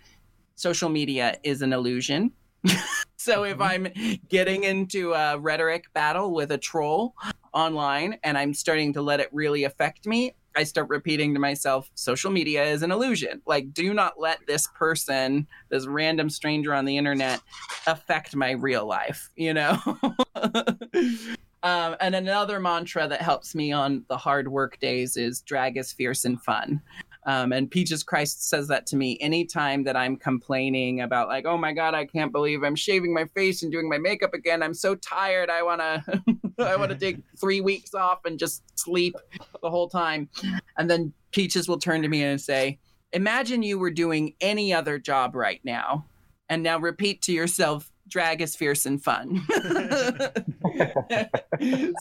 [0.56, 2.31] "Social media is an illusion."
[3.18, 3.88] so if I'm
[4.27, 7.14] getting into a rhetoric battle with a troll
[7.53, 11.90] online and I'm starting to let it really affect me, I start repeating to myself,
[11.95, 13.41] social media is an illusion.
[13.45, 17.41] Like, do not let this person, this random stranger on the internet,
[17.88, 19.77] affect my real life, you know?
[21.64, 25.94] um, and another mantra that helps me on the hard work days is drag is
[25.94, 26.81] fierce and fun.
[27.26, 31.58] Um, and Peaches Christ says that to me anytime that I'm complaining about, like, oh
[31.58, 34.64] my God, I can't believe I'm shaving my face and doing my makeup again.
[34.64, 35.50] I'm so tired.
[35.50, 36.24] I want to,
[36.60, 39.16] I want to take three weeks off and just sleep
[39.62, 40.30] the whole time.
[40.78, 42.80] And then Peaches will turn to me and say,
[43.12, 46.06] imagine you were doing any other job right now.
[46.48, 49.41] And now repeat to yourself, drag is fierce and fun.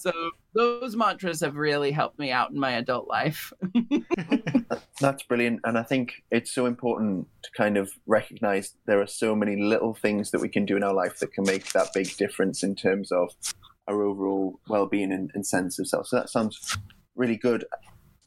[0.00, 0.12] so
[0.54, 3.52] those mantras have really helped me out in my adult life.
[5.00, 5.60] That's brilliant.
[5.64, 9.94] And I think it's so important to kind of recognize there are so many little
[9.94, 12.74] things that we can do in our life that can make that big difference in
[12.74, 13.30] terms of
[13.86, 16.06] our overall well being and, and sense of self.
[16.06, 16.76] So that sounds
[17.14, 17.64] really good.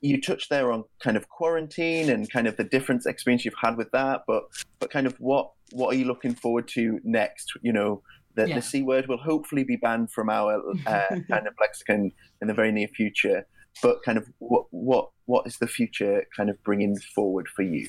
[0.01, 3.77] You touched there on kind of quarantine and kind of the different experience you've had
[3.77, 4.43] with that, but
[4.79, 7.53] but kind of what what are you looking forward to next?
[7.61, 8.03] You know,
[8.35, 8.55] the, Yeah.
[8.55, 12.11] the c word will hopefully be banned from our uh, kind of lexicon
[12.41, 13.45] in the very near future.
[13.81, 17.87] But kind of what what what is the future kind of bringing forward for you?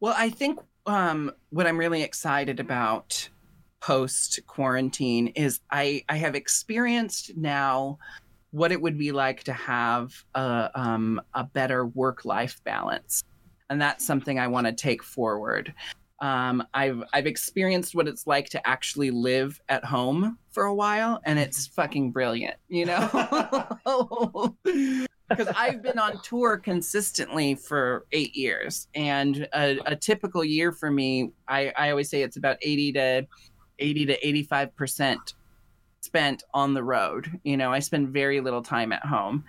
[0.00, 3.28] Well, I think um, what I'm really excited about
[3.80, 7.98] post quarantine is I, I have experienced now
[8.50, 13.24] what it would be like to have a, um, a better work life balance.
[13.70, 15.72] And that's something I want to take forward.
[16.22, 21.20] Um, I've I've experienced what it's like to actually live at home for a while,
[21.24, 24.56] and it's fucking brilliant, you know.
[25.28, 30.92] because I've been on tour consistently for eight years, and a, a typical year for
[30.92, 33.26] me, I, I always say it's about eighty to
[33.80, 35.34] eighty to eighty five percent
[36.02, 37.40] spent on the road.
[37.42, 39.42] You know, I spend very little time at home,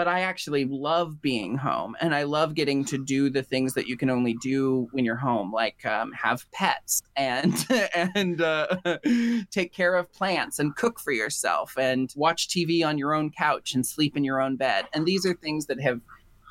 [0.00, 3.86] but I actually love being home, and I love getting to do the things that
[3.86, 7.52] you can only do when you're home, like um, have pets and
[7.94, 8.78] and uh,
[9.50, 13.74] take care of plants and cook for yourself and watch TV on your own couch
[13.74, 14.86] and sleep in your own bed.
[14.94, 16.00] And these are things that have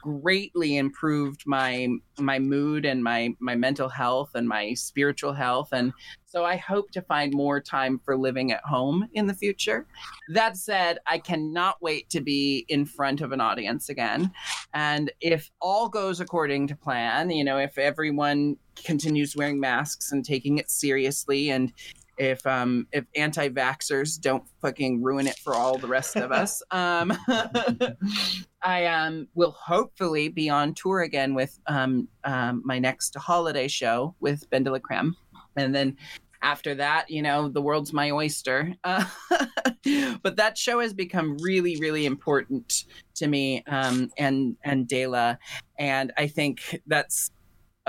[0.01, 5.93] greatly improved my my mood and my my mental health and my spiritual health and
[6.29, 9.87] so I hope to find more time for living at home in the future.
[10.31, 14.31] That said, I cannot wait to be in front of an audience again.
[14.71, 20.23] And if all goes according to plan, you know, if everyone continues wearing masks and
[20.23, 21.73] taking it seriously and
[22.19, 27.17] if um if anti-vaxxers don't fucking ruin it for all the rest of us um
[28.61, 34.13] i um will hopefully be on tour again with um, um my next holiday show
[34.19, 35.13] with BenDeLaCreme
[35.55, 35.95] and then
[36.41, 38.73] after that you know the world's my oyster.
[38.83, 39.03] Uh,
[40.21, 42.85] but that show has become really really important
[43.15, 45.37] to me um and and DeLa
[45.77, 47.31] and i think that's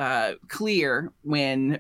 [0.01, 1.79] uh, clear when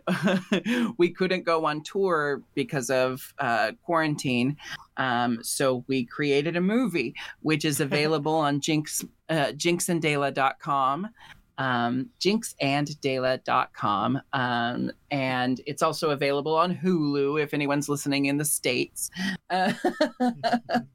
[0.98, 4.58] we couldn't go on tour because of uh, quarantine.
[4.98, 11.08] Um, so we created a movie, which is available on Jinkx, uh, jinkxanddela.com.
[11.56, 14.20] Um, jinkxanddela.com.
[14.34, 19.10] Um, and it's also available on Hulu if anyone's listening in the States.
[19.48, 19.72] Uh,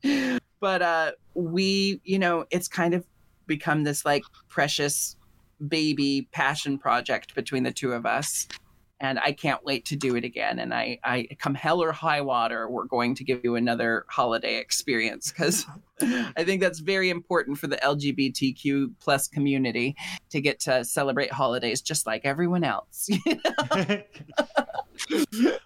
[0.60, 3.04] but uh, we, you know, it's kind of
[3.48, 5.16] become this like precious
[5.68, 8.48] baby passion project between the two of us
[8.99, 10.60] and I can't wait to do it again.
[10.60, 14.57] And I, I come hell or high water, we're going to give you another holiday
[14.57, 15.65] experience because
[16.02, 19.96] I think that's very important for the LGBTQ plus community
[20.30, 23.10] to get to celebrate holidays just like everyone else.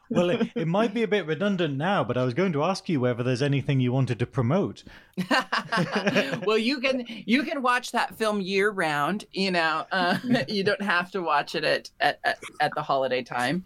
[0.10, 2.90] well, it, it might be a bit redundant now, but I was going to ask
[2.90, 4.84] you whether there's anything you wanted to promote.
[6.46, 9.26] well, you can you can watch that film year round.
[9.32, 13.24] You know, uh, you don't have to watch it at at, at, at the holiday
[13.24, 13.64] time.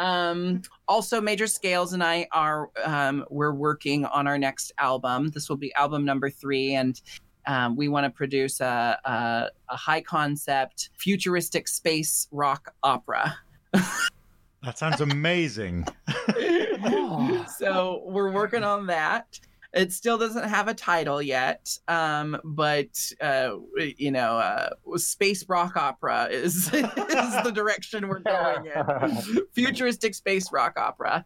[0.00, 5.28] Um, also, Major Scales and I are um, we're working on our next album.
[5.28, 6.98] This will be album number three, and
[7.46, 13.36] um, we want to produce a, a, a high concept futuristic space rock opera.
[14.62, 15.86] That sounds amazing.
[17.58, 19.38] so we're working on that.
[19.72, 22.88] It still doesn't have a title yet, um, but
[23.20, 29.46] uh, you know, uh, space rock opera is is the direction we're going in.
[29.54, 31.24] Futuristic space rock opera,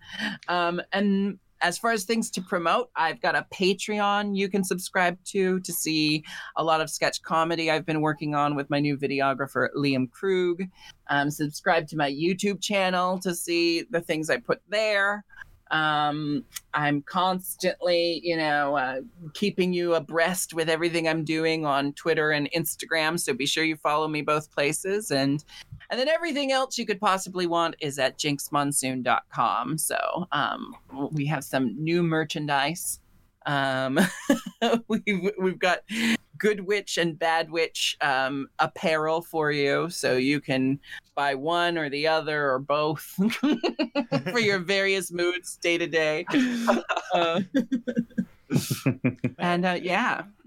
[0.49, 5.17] um, and as far as things to promote, I've got a Patreon you can subscribe
[5.27, 6.23] to to see
[6.57, 10.69] a lot of sketch comedy I've been working on with my new videographer, Liam Krug.
[11.09, 15.25] Um, subscribe to my YouTube channel to see the things I put there.
[15.71, 19.01] Um, I'm constantly, you know, uh,
[19.33, 23.19] keeping you abreast with everything I'm doing on Twitter and Instagram.
[23.19, 25.11] So be sure you follow me both places.
[25.11, 25.45] And
[25.91, 29.79] and then everything else you could possibly want is at jinkxmonsoon.com.
[29.79, 30.75] So um,
[31.13, 33.01] we have some new merchandise.
[33.47, 34.01] Um,
[34.89, 35.81] we've, we've got
[36.39, 39.89] good witch and bad witch um, apparel for you.
[39.91, 40.79] So you can
[41.15, 43.01] buy one or the other or both
[44.31, 46.27] for your various moods day to day.
[49.39, 50.23] And uh, yeah.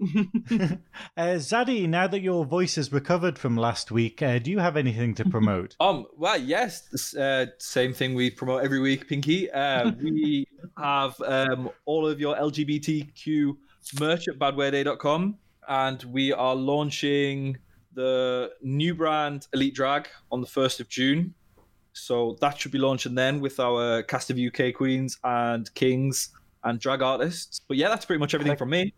[1.16, 4.76] uh, Zaddy, now that your voice has recovered from last week, uh, do you have
[4.76, 5.76] anything to promote?
[5.88, 9.50] Um, well, yes, uh, same thing we promote every week, Pinky.
[9.50, 13.56] Uh, we have um, all of your LGBTQ
[13.98, 15.36] merch at badwearday.com,
[15.68, 17.56] and we are launching
[17.94, 21.34] the new brand Elite Drag on the 1st of June.
[21.92, 26.30] So that should be launching then with our cast of UK queens and kings
[26.68, 27.60] and drag artists.
[27.66, 28.92] But yeah, that's pretty much everything from me.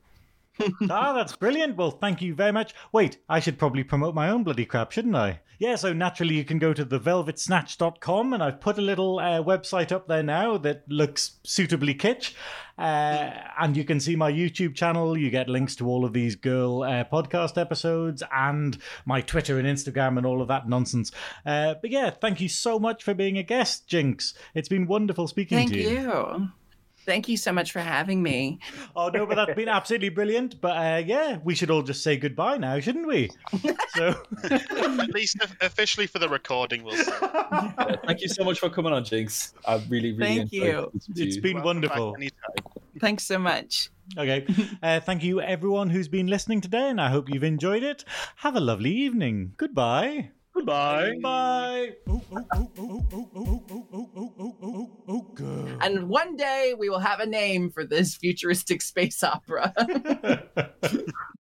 [0.91, 1.77] ah, that's brilliant.
[1.77, 2.75] Well, thank you very much.
[2.93, 5.41] Wait, I should probably promote my own bloody crap, shouldn't I?
[5.59, 9.93] Yeah, so naturally you can go to thevelvetsnatch.com and I've put a little uh, website
[9.93, 12.35] up there now that looks suitably kitsch.
[12.79, 15.19] Uh, and you can see my YouTube channel.
[15.19, 19.69] You get links to all of these girl uh, podcast episodes and my Twitter and
[19.69, 21.13] Instagram and all of that nonsense.
[21.45, 24.33] Uh, but yeah, thank you so much for being a guest, Jinkx.
[24.55, 25.91] It's been wonderful speaking Thank to you.
[25.91, 26.49] you.
[27.11, 28.61] Thank you so much for having me.
[28.95, 30.61] Oh no, but that's been absolutely brilliant.
[30.61, 33.31] But uh, yeah, we should all just say goodbye now, shouldn't we?
[33.97, 34.15] So
[34.45, 37.12] At least officially for the recording, we'll say.
[37.51, 39.55] Yeah, thank you so much for coming on, Jinkx.
[39.66, 40.89] I really, really Thank you.
[40.95, 41.43] listening to it's you.
[41.43, 42.16] been Welcome wonderful.
[43.01, 43.91] Thanks so much.
[44.16, 44.47] Okay.
[44.82, 48.05] Uh, thank you, everyone who's been listening today, and I hope you've enjoyed it.
[48.37, 49.55] Have a lovely evening.
[49.57, 50.31] Goodbye.
[50.55, 51.14] Goodbye.
[51.22, 51.94] Bye.
[55.81, 59.72] And one day we will have a name for this futuristic space opera.